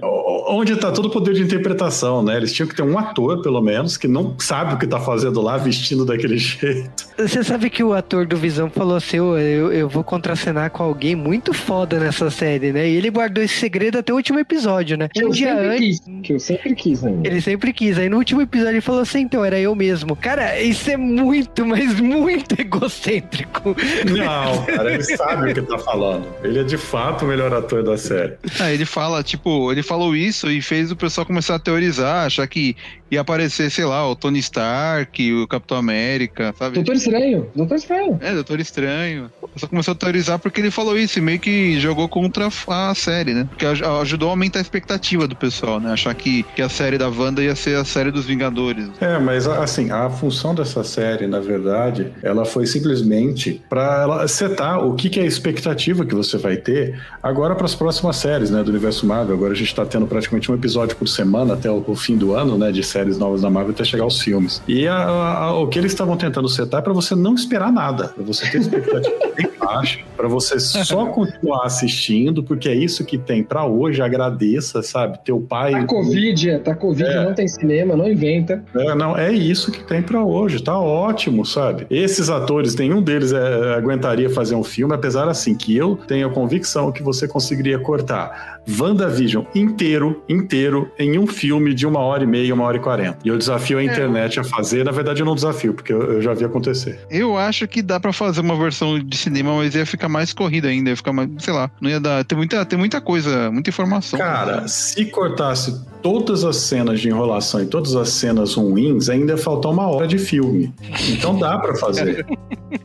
[0.52, 2.36] onde está todo o poder de interpretação, né?
[2.36, 5.42] Eles tinham que ter um ator, pelo menos, que não sabe o que está fazendo
[5.42, 7.11] lá, vestindo daquele jeito.
[7.28, 10.84] Você sabe que o ator do Visão falou assim: "Ô, eu, eu vou contracenar com
[10.84, 12.90] alguém muito foda nessa série, né?
[12.90, 15.08] E ele guardou esse segredo até o último episódio, né?
[15.14, 16.00] Que um eu dia sempre antes.
[16.00, 16.12] quis.
[16.24, 17.28] Que eu sempre quis ainda.
[17.28, 17.98] Ele sempre quis.
[17.98, 20.16] Aí no último episódio ele falou assim: então, era eu mesmo.
[20.16, 23.76] Cara, isso é muito, mas muito egocêntrico.
[24.06, 26.28] Não, cara, ele sabe o que tá falando.
[26.44, 28.34] Ele é de fato o melhor ator da série.
[28.60, 32.48] Ah, ele fala, tipo, ele falou isso e fez o pessoal começar a teorizar, achar
[32.48, 32.76] que
[33.10, 36.76] ia aparecer, sei lá, o Tony Stark, o Capitão América, sabe?
[36.76, 38.18] Doutor Estranho, Doutor Estranho.
[38.22, 39.32] É, Doutor Estranho.
[39.54, 43.34] Pessoal começou a teorizar porque ele falou isso e meio que jogou contra a série,
[43.34, 43.46] né?
[43.50, 45.92] Porque aj- ajudou a aumentar a expectativa do pessoal, né?
[45.92, 48.90] Achar que, que a série da Wanda ia ser a série dos Vingadores.
[49.02, 54.86] É, mas assim, a função dessa série, na verdade, ela foi simplesmente para ela setar
[54.86, 58.50] o que, que é a expectativa que você vai ter agora para as próximas séries,
[58.50, 59.36] né, do universo Marvel.
[59.36, 62.34] Agora a gente tá tendo praticamente um episódio por semana até o, o fim do
[62.36, 64.62] ano, né, de séries novas da Marvel até chegar aos filmes.
[64.68, 68.10] E a- a- o que eles estavam tentando setar é para você não esperar nada,
[68.10, 69.16] para você ter expectativa
[69.72, 74.02] bem baixa, para você só continuar assistindo, porque é isso que tem para hoje.
[74.02, 75.20] Agradeça, sabe?
[75.24, 75.72] Teu pai.
[75.72, 77.24] Tá Covid, é, tá Covid, É.
[77.24, 78.64] não tem cinema, não inventa.
[78.76, 81.86] É, não, é isso que tem pra hoje, tá ótimo, sabe?
[81.90, 86.32] Esses atores, nenhum deles é, aguentaria fazer um filme, apesar assim que eu tenho a
[86.32, 92.28] convicção que você conseguiria cortar WandaVision inteiro, inteiro, em um filme de uma hora e
[92.28, 93.18] meia, uma hora e quarenta.
[93.24, 96.22] E eu desafio a internet a fazer, na verdade eu não desafio, porque eu, eu
[96.22, 97.00] já vi acontecer.
[97.10, 100.68] Eu acho que dá pra fazer uma versão de cinema, mas ia ficar mais corrida
[100.68, 103.70] ainda, ia ficar mais, sei lá, não ia dar, tem muita, tem muita coisa, muita
[103.70, 104.18] informação.
[104.18, 109.38] Cara, se cortasse todas as cenas de enrolação e todas as cenas ruins, ainda ia
[109.38, 110.74] faltar uma hora de filme.
[111.10, 112.26] Então dá pra fazer.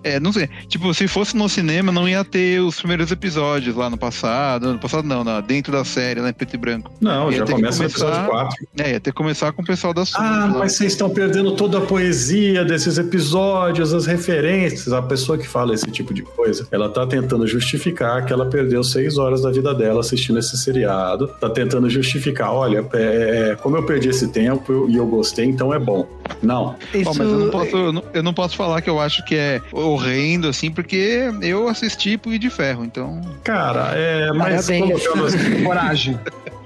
[0.02, 0.48] É, não sei.
[0.68, 4.72] Tipo, se fosse no cinema, não ia ter os primeiros episódios lá no passado.
[4.72, 6.92] No passado não, na, dentro da série, lá em preto e branco.
[7.00, 8.66] Não, Ia já começa no episódio começar- 4.
[8.78, 10.24] É, ia ter que começar com o pessoal da Sony.
[10.26, 14.92] Ah, mas vocês estão perdendo toda a poesia desses episódios, as referências.
[14.92, 18.82] A pessoa que fala esse tipo de coisa, ela tá tentando justificar que ela perdeu
[18.82, 21.28] seis horas da vida dela assistindo esse seriado.
[21.40, 25.72] Tá tentando justificar, olha, é, é, como eu perdi esse tempo e eu gostei, então
[25.72, 26.06] é bom.
[26.42, 26.64] Não.
[26.64, 29.34] Ó, mas eu não, posso, eu, não, eu não posso falar que eu acho que
[29.34, 33.20] é horrendo, assim, porque eu assisti Punho de Ferro, então.
[33.44, 36.18] Cara, é, mas colocando assim, Coragem.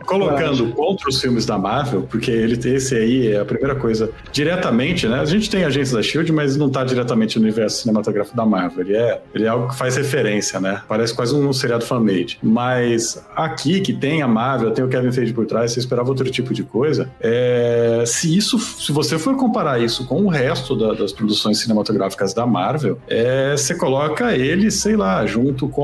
[0.07, 5.07] colocando contra os filmes da Marvel, porque ele esse aí é a primeira coisa diretamente,
[5.07, 5.21] né?
[5.21, 8.85] A gente tem agentes da Shield, mas não tá diretamente no universo cinematográfico da Marvel.
[8.85, 10.83] Ele é, ele é algo que faz referência, né?
[10.89, 12.39] Parece quase um seriado fan-made.
[12.43, 16.29] Mas aqui que tem a Marvel, tem o Kevin Feige por trás, você esperava outro
[16.31, 17.09] tipo de coisa.
[17.21, 22.33] É, se isso, se você for comparar isso com o resto da- das produções cinematográficas
[22.35, 25.83] da Marvel, é, você coloca ele, sei lá, junto com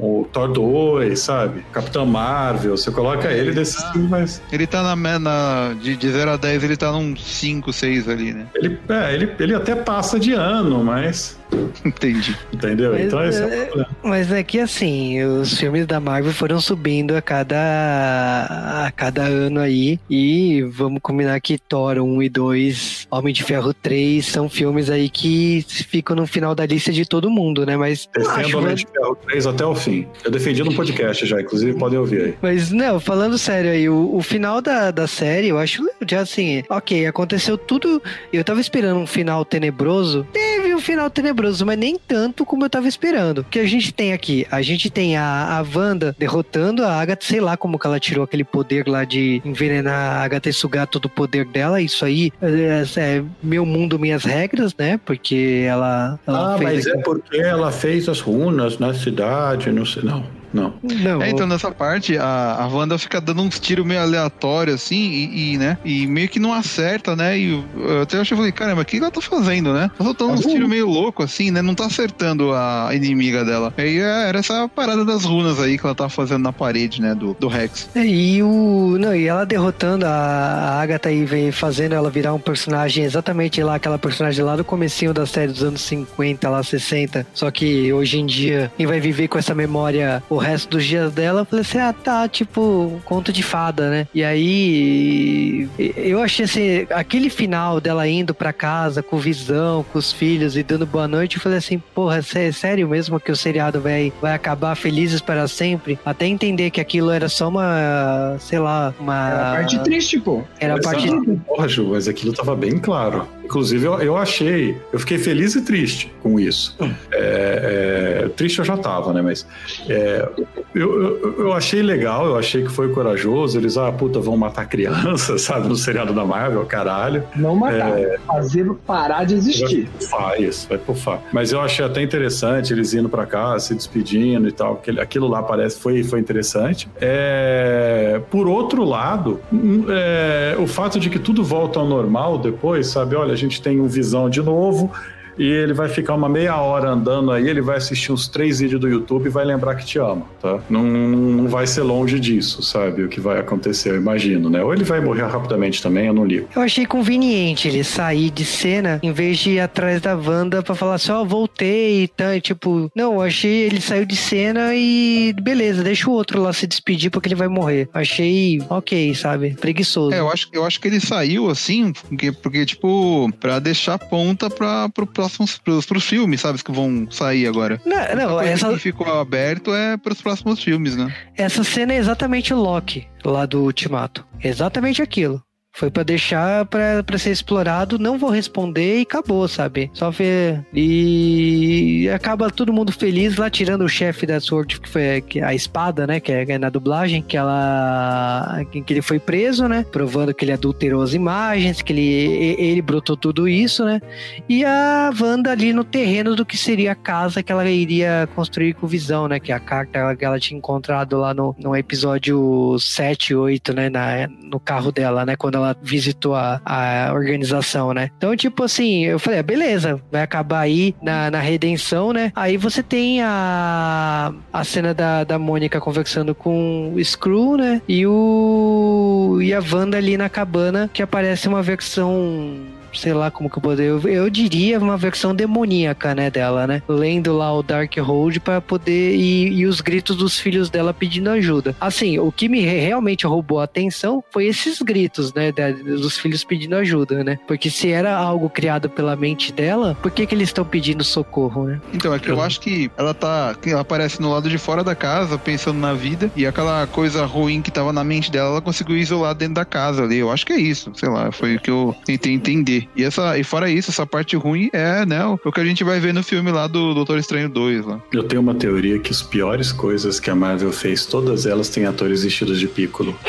[0.00, 1.64] o Thor 2, sabe?
[1.72, 4.42] Capitão Marvel, você coloca ele desses filmes mais.
[4.52, 8.32] Ele tá na, na de, de 0 a 10, ele tá num 5, 6 ali,
[8.32, 8.46] né?
[8.54, 11.39] Ele, é, ele, ele até passa de ano, mas.
[11.84, 12.36] Entendi.
[12.52, 12.92] Entendeu?
[12.92, 13.96] Mas, então esse é o é, problema.
[14.02, 19.60] mas é que assim, os filmes da Marvel foram subindo a cada, a cada ano
[19.60, 19.98] aí.
[20.08, 25.08] E vamos combinar que Thor 1 e 2, Homem de Ferro 3 são filmes aí
[25.08, 27.76] que ficam no final da lista de todo mundo, né?
[27.76, 30.06] Mas eu Defendo Homem de Ferro 3 até o fim.
[30.24, 32.34] Eu defendi no podcast já, inclusive podem ouvir aí.
[32.42, 36.62] Mas, não, falando sério aí, o, o final da, da série, eu acho já assim,
[36.68, 38.02] ok, aconteceu tudo.
[38.32, 40.26] Eu tava esperando um final tenebroso.
[40.32, 43.38] Teve um final tenebroso, mas nem tanto como eu tava esperando.
[43.38, 44.46] O que a gente tem aqui?
[44.50, 48.24] A gente tem a, a Wanda derrotando a Agatha, sei lá como que ela tirou
[48.24, 51.80] aquele poder lá de envenenar a Agatha e sugar todo o poder dela.
[51.80, 54.98] Isso aí é, é meu mundo, minhas regras, né?
[55.04, 56.18] Porque ela.
[56.26, 60.02] ela Ah, fez mas é porque ela fez as runas na cidade, não sei.
[60.02, 60.74] Não, não.
[60.82, 64.96] Não, É, então nessa parte, a, a Wanda fica dando uns tiros meio aleatórios, assim,
[65.10, 65.78] e, e, né?
[65.84, 67.38] E meio que não acerta, né?
[67.38, 69.90] E eu- até achei, falei, caramba, o que ela tá fazendo, né?
[69.96, 71.62] Tá soltando uns tiros meio louco, assim, né?
[71.62, 73.72] Não tá acertando a inimiga dela.
[73.76, 77.14] Aí é, era essa parada das runas aí que ela tava fazendo na parede, né?
[77.14, 77.88] Do, do Rex.
[77.94, 78.96] É, E o.
[78.98, 83.62] Não, e ela derrotando a, a Agatha e vem fazendo ela virar um personagem exatamente
[83.62, 87.26] lá, aquela personagem lá do comecinho da série dos anos 50, lá 60.
[87.32, 91.40] Só que hoje em dia, quem vai viver com essa memória resto dos dias dela,
[91.40, 94.08] eu falei assim, ah, tá, tipo, conto de fada, né?
[94.14, 100.12] E aí eu achei assim, aquele final dela indo pra casa com visão, com os
[100.12, 103.80] filhos e dando boa noite, eu falei assim, porra, é sério mesmo que o seriado
[103.80, 105.98] vai, vai acabar felizes para sempre?
[106.04, 109.28] Até entender que aquilo era só uma, sei lá, uma...
[109.28, 110.42] Era a parte triste, pô.
[110.58, 111.10] Era a Mas parte...
[111.46, 113.26] Porra, Ju, mas aquilo tava bem claro.
[113.50, 116.76] Inclusive, eu, eu achei, eu fiquei feliz e triste com isso.
[117.10, 119.20] É, é, triste eu já tava, né?
[119.20, 119.44] Mas
[119.88, 120.28] é,
[120.72, 123.58] eu, eu, eu achei legal, eu achei que foi corajoso.
[123.58, 125.66] Eles, ah, puta, vão matar criança, sabe?
[125.66, 127.24] No seriado da Marvel, caralho.
[127.34, 127.92] Não matar,
[128.24, 129.88] fazer parar de existir.
[130.08, 131.20] Vai isso, vai pufar.
[131.32, 134.80] Mas eu achei até interessante eles indo pra cá, se despedindo e tal.
[135.00, 136.88] Aquilo lá parece foi, foi interessante.
[137.00, 142.86] É, por outro lado, hum, é, o fato de que tudo volta ao normal depois,
[142.86, 143.16] sabe?
[143.16, 144.92] Olha, gente tem um visão de novo.
[145.40, 148.78] E ele vai ficar uma meia hora andando aí, ele vai assistir uns três vídeos
[148.78, 150.60] do YouTube e vai lembrar que te ama, tá?
[150.68, 153.04] Não, não vai ser longe disso, sabe?
[153.04, 154.62] O que vai acontecer, eu imagino, né?
[154.62, 156.46] Ou ele vai morrer rapidamente também, eu não ligo.
[156.54, 160.74] Eu achei conveniente ele sair de cena em vez de ir atrás da Wanda pra
[160.74, 165.34] falar assim, ó, voltei e tá, tipo, não, eu achei ele saiu de cena e
[165.40, 167.88] beleza, deixa o outro lá se despedir porque ele vai morrer.
[167.94, 169.56] Achei ok, sabe?
[169.58, 170.12] Preguiçoso.
[170.14, 174.50] É, eu acho, eu acho que ele saiu assim, porque, porque tipo, pra deixar ponta
[174.50, 175.06] pra, pro
[175.36, 176.62] próximos, pros, pros filmes, sabe?
[176.62, 177.80] Que vão sair agora.
[177.84, 181.12] Não, não essa, que ficou aberto é pros próximos filmes, né?
[181.36, 184.26] essa cena é exatamente o Loki lá do Ultimato.
[184.42, 185.42] Exatamente aquilo.
[185.72, 189.90] Foi pra deixar pra ser explorado, não vou responder e acabou, sabe?
[189.94, 190.64] Só ver.
[190.74, 196.06] E acaba todo mundo feliz lá, tirando o chefe da Sword, que foi a espada,
[196.06, 196.20] né?
[196.20, 198.60] Que é na dublagem, que ela.
[198.70, 199.86] que ele foi preso, né?
[199.90, 204.00] Provando que ele adulterou as imagens, que ele, ele brotou tudo isso, né?
[204.48, 208.74] E a Wanda ali no terreno do que seria a casa que ela iria construir
[208.74, 209.38] com visão, né?
[209.40, 213.88] Que é a carta que ela tinha encontrado lá no, no episódio 7, 8, né?
[213.88, 215.36] Na, no carro dela, né?
[215.36, 218.10] Quando ela visitou a, a organização, né?
[218.16, 222.32] Então, tipo assim, eu falei, ah, beleza, vai acabar aí na, na redenção, né?
[222.34, 227.82] Aí você tem a, a cena da, da Mônica conversando com o Screw, né?
[227.88, 229.38] E o.
[229.42, 232.56] E a Wanda ali na cabana, que aparece uma versão
[232.94, 233.90] sei lá como que eu poderia.
[233.90, 236.82] Eu, eu diria uma versão demoníaca, né, dela, né?
[236.88, 239.14] Lendo lá o Dark Hold para poder.
[239.14, 241.74] E, e os gritos dos filhos dela pedindo ajuda.
[241.80, 245.52] Assim, o que me re- realmente roubou a atenção foi esses gritos, né?
[245.52, 247.38] da- dos filhos pedindo ajuda, né?
[247.46, 251.64] Porque se era algo criado pela mente dela, por que, que eles estão pedindo socorro,
[251.66, 251.80] né?
[251.92, 253.54] Então, é que eu acho que ela tá.
[253.60, 257.24] que Ela aparece no lado de fora da casa, pensando na vida, e aquela coisa
[257.24, 260.16] ruim que tava na mente dela, ela conseguiu isolar dentro da casa ali.
[260.18, 262.79] Eu acho que é isso, sei lá, foi o que eu tentei entender.
[262.96, 265.82] E, essa, e fora isso, essa parte ruim é, né, o o que a gente
[265.82, 268.00] vai ver no filme lá do Doutor Estranho 2 lá.
[268.12, 271.86] Eu tenho uma teoria que as piores coisas que a Marvel fez, todas elas têm
[271.86, 273.18] atores vestidos de piccolo.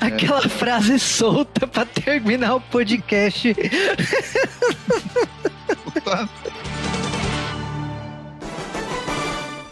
[0.00, 3.54] Aquela frase solta pra terminar o podcast.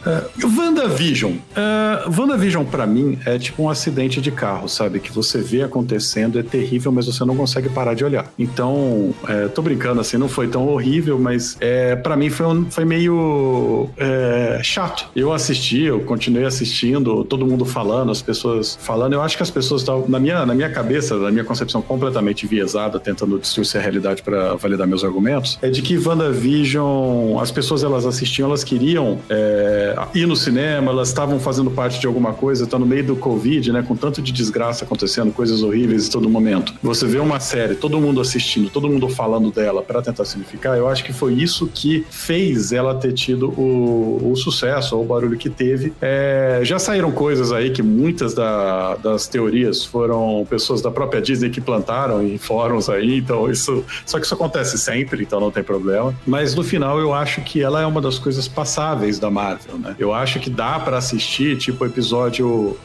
[0.06, 1.32] Uh, WandaVision.
[1.32, 4.98] Uh, WandaVision, pra mim, é tipo um acidente de carro, sabe?
[5.00, 8.32] Que você vê acontecendo, é terrível, mas você não consegue parar de olhar.
[8.38, 12.70] Então, é, tô brincando assim, não foi tão horrível, mas é, para mim foi, um-
[12.70, 15.08] foi meio é, chato.
[15.14, 19.12] Eu assisti, eu continuei assistindo, todo mundo falando, as pessoas falando.
[19.12, 22.44] Eu acho que as pessoas estavam, na minha, na minha cabeça, na minha concepção completamente
[22.46, 27.82] enviesada, tentando distorcer a realidade para validar meus argumentos, é de que WandaVision, as pessoas
[27.82, 32.66] elas assistiam, elas queriam é, ir no cinema, elas estavam fazendo parte de alguma coisa,
[32.66, 36.28] tá no meio do Covid, né, com tanto de desgraça acontecendo, coisas horríveis em todo
[36.28, 36.74] momento.
[36.82, 40.88] Você vê uma série, todo mundo assistindo, todo mundo falando dela para tentar significar, eu
[40.88, 45.36] acho que foi isso que fez ela ter tido o, o sucesso, ou o barulho
[45.36, 45.92] que teve.
[46.00, 51.50] É, já saíram coisas aí que muitas da- das teorias foram pessoas da própria Disney
[51.50, 53.84] que plantaram em fóruns aí, então isso.
[54.06, 56.14] Só que isso acontece sempre, então não tem problema.
[56.26, 59.96] Mas no final eu acho que ela é uma das coisas passáveis da Marvel, né?
[59.98, 62.76] Eu acho que dá pra assistir, tipo, episódio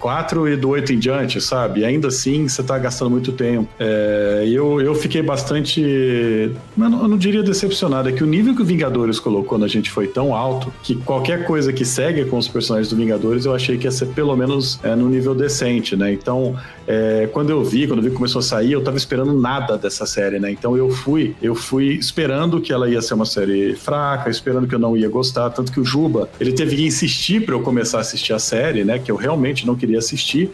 [0.00, 1.80] 4 e do 8 em diante, sabe?
[1.80, 3.68] E ainda assim você tá gastando muito tempo.
[3.78, 5.80] É, eu, eu fiquei bastante.
[5.80, 9.66] Eu não, eu não diria decepcionado, é que o nível que o Vingadores colocou na
[9.66, 13.54] gente foi tão alto que qualquer coisa que segue com os personagens do Vingadores eu
[13.54, 16.12] achei que ia ser pelo menos é, no nível decente, né?
[16.12, 16.56] Então
[16.86, 19.76] é, quando eu vi, quando eu vi que começou a sair, eu tava esperando nada
[19.76, 20.50] dessa série, né?
[20.50, 24.74] Então eu fui, eu fui esperando que ela ia ser uma série fraca, esperando que
[24.74, 27.98] eu não ia gostar, tanto que o Juba, ele teve que insistir para eu começar
[27.98, 28.98] a assistir a série, né?
[28.98, 30.50] Que eu realmente não queria assistir.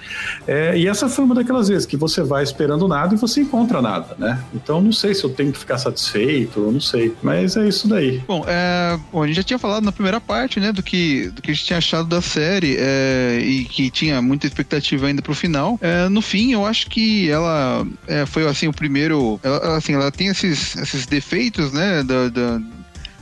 [0.47, 3.83] É, e essa foi uma daquelas vezes que você vai esperando nada e você encontra
[3.83, 4.43] nada, né?
[4.55, 7.13] Então não sei se eu tenho que ficar satisfeito, eu não sei.
[7.23, 8.23] Mas é isso daí.
[8.27, 11.43] Bom, é, bom, a gente já tinha falado na primeira parte, né, do que, do
[11.43, 15.35] que a gente tinha achado da série é, e que tinha muita expectativa ainda pro
[15.35, 15.79] final.
[15.81, 19.41] É, no fim, eu acho que ela é, foi assim o primeiro.
[19.43, 22.61] Ela, assim, ela tem esses, esses defeitos, né, da, da-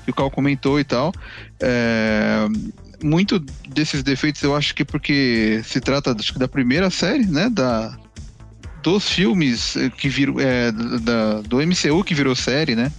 [0.04, 1.12] que o Cal comentou e tal.
[1.60, 2.46] É,
[3.02, 3.38] muito
[3.68, 7.96] desses defeitos eu acho que porque se trata acho da primeira série, né, da
[8.82, 12.92] dos filmes que viram é, da, do MCU que virou série, né?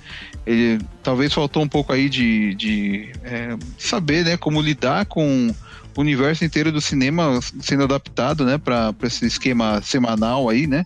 [0.46, 5.54] Ele talvez faltou um pouco aí de, de é, saber, né, como lidar com
[6.00, 10.86] o universo inteiro do cinema sendo adaptado, né, para esse esquema semanal aí, né?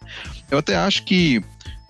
[0.49, 1.39] Eu até acho que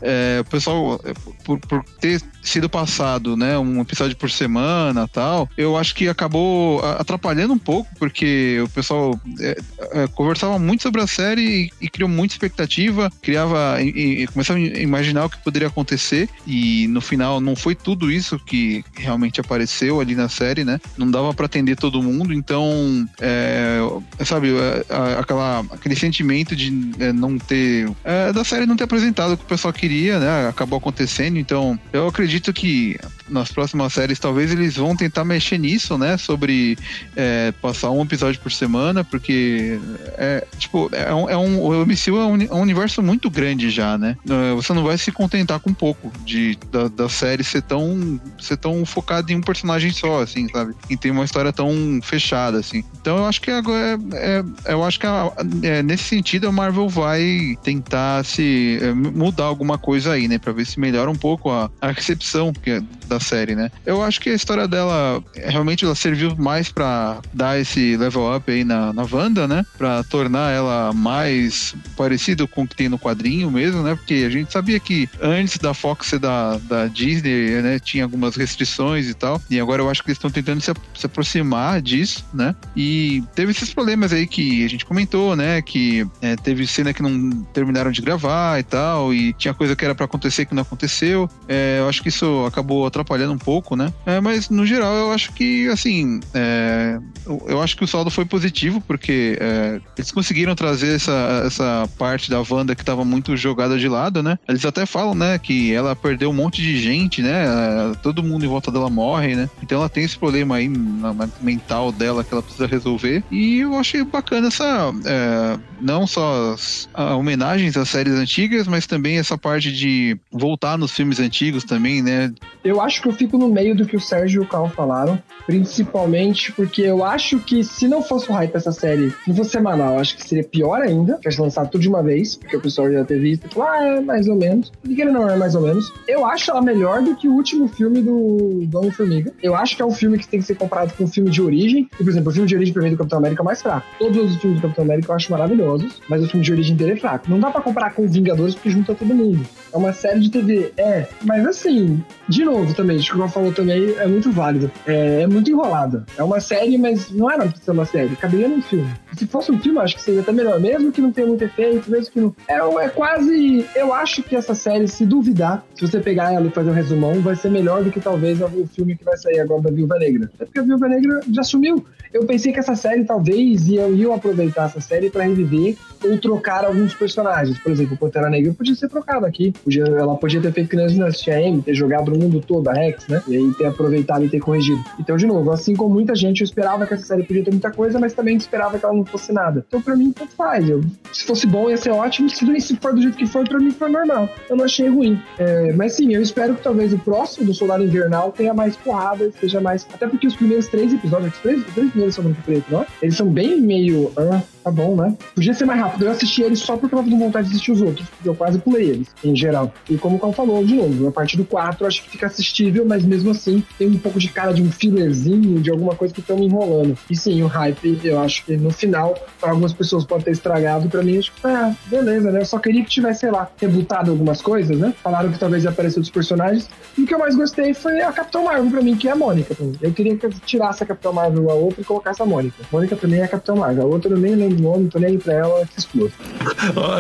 [0.02, 1.14] é, o pessoal, é,
[1.46, 6.84] por, por ter sido passado, né, um episódio por semana tal, eu acho que acabou
[6.86, 9.58] atrapalhando um pouco, porque o pessoal é,
[9.92, 14.60] é, conversava muito sobre a série e, e criou muita expectativa, criava e, e começava
[14.60, 19.40] a imaginar o que poderia acontecer e no final não foi tudo isso que realmente
[19.40, 20.80] apareceu ali na série, né?
[20.98, 23.80] Não dava para atender todo mundo, então, é,
[24.26, 29.34] sabe, é, aquela, aquele sentimento de é, não ter é, da série não ter apresentado
[29.34, 30.48] o que o pessoal queria, né?
[30.48, 32.98] Acabou acontecendo, então eu acredito que
[33.30, 36.18] nas próximas séries talvez eles vão tentar mexer nisso, né?
[36.18, 36.78] Sobre
[37.16, 39.80] é, passar um episódio por semana, porque
[40.18, 43.70] é tipo é um, é um o MCU é um, é um universo muito grande
[43.70, 44.18] já, né?
[44.30, 48.58] É, Você não vai se contentar com pouco de da, da série ser tão ser
[48.58, 50.74] tão focado em um personagem só, assim, sabe?
[50.90, 52.84] E tem uma história tão fechada, assim.
[53.02, 55.32] Então eu acho que agora é, é- eu acho que a-
[55.62, 58.80] é, nesse sentido a Marvel vai tentar se
[59.14, 60.38] mudar alguma coisa aí, né?
[60.38, 62.23] Pra ver se melhora um pouco a, a recepção
[62.54, 63.72] que é da série, né?
[63.86, 68.52] Eu acho que a história dela realmente ela serviu mais pra dar esse level up
[68.52, 69.66] aí na, na Wanda, né?
[69.78, 73.96] Pra tornar ela mais parecido com o que tem no quadrinho mesmo, né?
[73.96, 77.80] Porque a gente sabia que antes da Fox ser da, da Disney, né?
[77.80, 79.42] Tinha algumas restrições e tal.
[79.50, 82.56] E agora eu acho que eles estão tentando se, se aproximar disso, né?
[82.76, 85.62] E teve esses problemas aí que a gente comentou, né?
[85.62, 89.14] Que é, teve cena que não terminaram de gravar e tal.
[89.14, 91.30] E tinha coisa que era pra acontecer que não aconteceu.
[91.48, 93.94] É, eu acho que isso acabou atrapalhando um pouco, né?
[94.06, 98.10] É, mas no geral eu acho que, assim, é, eu, eu acho que o saldo
[98.10, 103.36] foi positivo, porque é, eles conseguiram trazer essa, essa parte da Wanda que estava muito
[103.38, 104.38] jogada de lado, né?
[104.48, 107.46] Eles até falam, né, que ela perdeu um monte de gente, né?
[107.46, 109.50] É, Todo mundo em volta dela morre, né?
[109.62, 113.24] Então ela tem esse problema aí na, na mental dela que ela precisa resolver.
[113.32, 114.94] E eu achei bacana essa.
[115.06, 120.78] é, não só as a, homenagens às séries antigas, mas também essa parte de voltar
[120.78, 122.34] nos filmes antigos também, né?
[122.64, 125.22] Eu acho que eu fico no meio do que o Sérgio e o Carl falaram,
[125.46, 130.00] principalmente porque eu acho que se não fosse o hype dessa série, não fosse semanal,
[130.00, 133.04] acho que seria pior ainda, tivesse lançado tudo de uma vez, porque o pessoal já
[133.04, 134.72] ter visto, tipo, ah, é mais ou menos.
[134.84, 135.92] E que não é mais ou menos.
[136.08, 139.32] Eu acho ela melhor do que o último filme do do Homem-Formiga.
[139.42, 141.42] Eu acho que é um filme que tem que ser comparado com um filme de
[141.42, 141.90] origem.
[141.94, 143.86] E, por exemplo, o filme de origem pra mim do Capitão América é mais fraco.
[144.00, 146.94] Todos os filmes do Capitão América eu acho maravilhosos, mas o filme de origem dele
[146.94, 147.30] é fraco.
[147.30, 149.46] Não dá pra comparar com Vingadores porque junta todo mundo.
[149.72, 150.74] É uma série de TV.
[150.78, 154.72] É, mas assim, de novo também, acho que o falou também é muito válido.
[154.86, 156.06] É, é muito enrolada.
[156.18, 158.16] É uma série, mas não era pra ser uma série.
[158.16, 158.90] Caberia num filme.
[159.18, 160.60] Se fosse um filme, acho que seria até melhor.
[160.60, 162.36] Mesmo que não tenha muito efeito, mesmo que não.
[162.48, 163.66] É, é quase.
[163.76, 167.22] Eu acho que essa série, se duvidar, se você pegar ela e fazer um resumão,
[167.22, 170.30] vai ser melhor do que talvez o filme que vai sair agora da Viúva Negra.
[170.36, 171.86] Até porque a Viúva Negra já sumiu.
[172.14, 176.64] Eu pensei que essa série talvez iam, iam aproveitar essa série pra reviver ou trocar
[176.66, 177.58] alguns personagens.
[177.58, 179.52] Por exemplo, o Pantera Negra podia ser trocado aqui.
[179.64, 182.68] Podia, ela podia ter feito que nem a Dinastia M, ter jogado no mundo todo
[182.70, 183.22] a Rex, né?
[183.28, 184.84] E aí ter aproveitado e ter corrigido.
[185.00, 187.72] Então, de novo, assim como muita gente, eu esperava que essa série podia ter muita
[187.72, 189.66] coisa, mas também esperava que ela não fosse nada.
[189.68, 190.70] Então, pra mim, tanto faz.
[190.70, 192.30] Eu, se fosse bom, ia ser ótimo.
[192.30, 194.30] Se, nem se for do jeito que foi, pra mim foi normal.
[194.50, 195.20] Eu não achei ruim.
[195.40, 199.32] É, mas sim, eu espero que talvez o próximo do Soldado Invernal tenha mais porrada,
[199.40, 199.88] seja mais.
[199.92, 202.88] Até porque os primeiros três episódios, os três, três primeiros são muito preto, não é?
[203.02, 204.12] Eles são bem meio.
[204.18, 205.16] Ah, tá bom, né?
[205.36, 206.06] Podia ser mais rápido.
[206.06, 208.90] Eu assisti eles só porque eu tava vontade de assistir os outros, eu quase pulei
[208.90, 209.72] eles, em geral.
[209.90, 212.28] E como o Cal falou, de novo, a partir do 4 eu acho que fica
[212.28, 216.14] assistível, mas mesmo assim tem um pouco de cara de um fillerzinho, de alguma coisa
[216.14, 216.98] que estão me enrolando.
[217.10, 220.90] E sim, o hype, eu acho que no final, para algumas pessoas pode ter estragado,
[220.90, 222.42] pra mim, acho que, ah, beleza, né?
[222.42, 224.94] Eu só queria que tivesse, sei lá, rebutado algumas coisas, né?
[225.04, 226.70] Falaram que talvez ia aparecer outros personagens.
[226.98, 229.16] E o que eu mais gostei foi a Capitão Marvel pra mim, que é a
[229.16, 229.56] Mônica.
[229.56, 229.66] pra.
[229.82, 232.56] Eu queria que eu tirasse a Capitão Marvel a outra e colocasse a Mônica.
[232.72, 233.84] Mônica pra mim é a Capitão Marvel.
[233.84, 236.12] A outra eu nem lembro de homem, tô nem aí pra ela que exploda.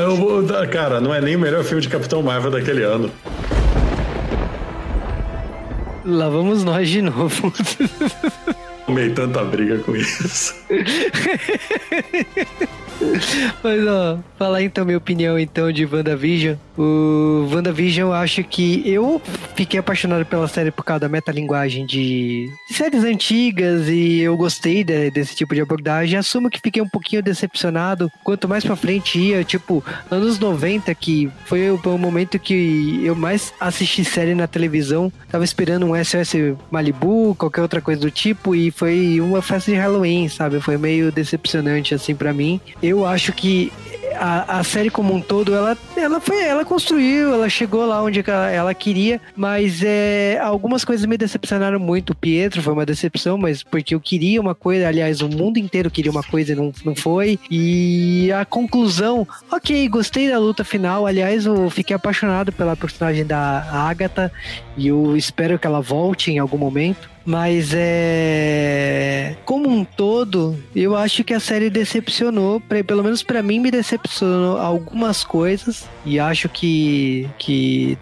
[0.02, 3.10] Eu vou dar- cara, não é nem o melhor filme de Capitão Marvel daquele ano.
[6.06, 7.54] Lá vamos nós de novo.
[8.86, 10.54] Tomei tanta briga com isso.
[13.64, 16.56] Mas ó, falar então minha opinião então de WandaVision.
[16.78, 19.22] O WandaVision eu acho que eu
[19.56, 24.84] fiquei apaixonado pela série por causa da metalinguagem de, de séries antigas e eu gostei
[24.84, 26.18] de- desse tipo de abordagem.
[26.18, 31.30] Assumo que fiquei um pouquinho decepcionado quanto mais pra frente ia, tipo, anos 90 que
[31.46, 35.12] foi o, o momento que eu mais assisti série na televisão.
[35.30, 36.34] Tava esperando um SOS
[36.72, 40.60] Malibu, qualquer outra coisa do tipo e foi uma festa de Halloween, sabe?
[40.60, 42.60] Foi meio decepcionante assim pra mim.
[42.82, 43.72] Eu acho que
[44.16, 48.24] a, a série como um todo, ela, ela foi, ela construiu, ela chegou lá onde
[48.26, 52.12] ela, ela queria, mas é, algumas coisas me decepcionaram muito.
[52.12, 55.90] O Pietro foi uma decepção, mas porque eu queria uma coisa, aliás, o mundo inteiro
[55.90, 57.40] queria uma coisa e não, não foi.
[57.50, 61.06] E a conclusão, ok, gostei da luta final.
[61.06, 64.32] Aliás, eu fiquei apaixonado pela personagem da Agatha
[64.78, 67.13] e eu espero que ela volte em algum momento.
[67.26, 69.36] Mas é.
[69.46, 72.62] Como um todo, eu acho que a série decepcionou.
[72.86, 75.88] Pelo menos pra mim, me decepcionou algumas coisas.
[76.06, 77.30] E acho que.
[77.40, 77.98] que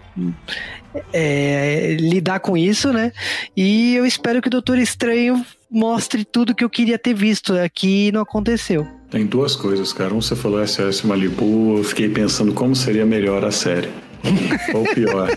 [1.12, 3.12] é, lidar com isso, né?
[3.56, 8.08] E eu espero que o Doutor Estranho mostre tudo que eu queria ter visto aqui
[8.08, 8.86] e não aconteceu.
[9.10, 10.12] Tem duas coisas, cara.
[10.12, 13.88] Um, você falou SOS Malibu, eu fiquei pensando como seria melhor a série.
[14.74, 15.36] Ou pior.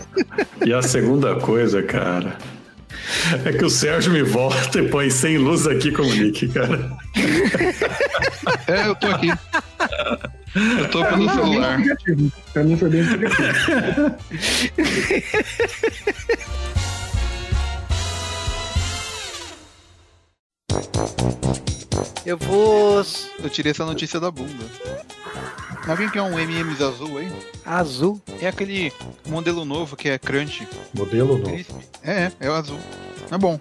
[0.64, 2.38] E a segunda coisa, cara,
[3.44, 6.90] é que o Sérgio me volta e põe sem luz aqui com o Nick, cara.
[8.66, 9.32] É, eu tô aqui.
[10.54, 11.80] Eu tô pelo celular.
[12.52, 14.14] Pra mim foi bem explicativo.
[22.26, 23.02] Eu vou.
[23.42, 24.64] Eu tirei essa notícia da bunda.
[25.86, 27.32] Alguém quer um MMs azul aí?
[27.64, 28.20] Azul?
[28.40, 28.92] É aquele
[29.28, 30.66] modelo novo que é crunch.
[30.92, 31.56] Modelo novo.
[32.02, 32.78] É, é, é o azul.
[33.30, 33.60] É bom.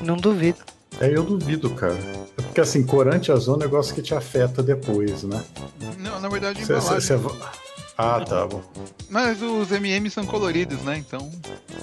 [0.00, 0.58] Não duvido.
[1.00, 1.94] É, eu duvido, cara.
[2.38, 5.42] É Porque assim, corante azul é um negócio que te afeta depois, né?
[5.98, 7.00] Não, na verdade, Cê- cê- embalagem.
[7.00, 7.18] cê
[7.98, 8.62] Ah, tá bom.
[9.10, 10.96] Mas os MMs são coloridos, né?
[10.96, 11.28] Então,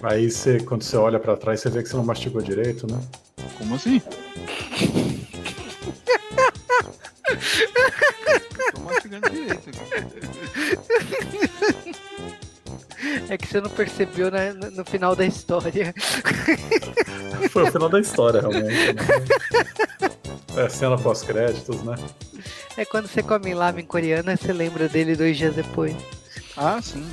[0.01, 2.99] Aí você, quando você olha pra trás, você vê que você não mastigou direito, né?
[3.57, 4.01] como assim?
[8.73, 9.79] Tô mastigando direito aqui.
[13.29, 15.93] É que você não percebeu né, no, final da história.
[17.49, 18.93] Foi o final da história, realmente.
[18.93, 19.03] né?
[20.55, 21.95] É, cena pós-créditos, né?
[22.77, 25.95] É quando você come lamen coreana, você lembra dele dois dias depois.
[26.55, 27.05] Ah, sim.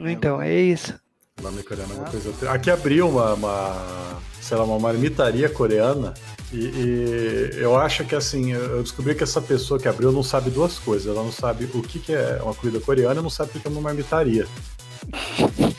[0.00, 0.94] Então, é isso.
[1.42, 2.50] Lame é uma coisa.
[2.50, 6.14] Aqui abriu uma, uma, sei lá, uma marmitaria coreana.
[6.50, 10.48] E, e eu acho que assim, eu descobri que essa pessoa que abriu não sabe
[10.48, 11.06] duas coisas.
[11.06, 13.66] Ela não sabe o que, que é uma comida coreana e não sabe o que
[13.66, 14.46] é uma marmitaria.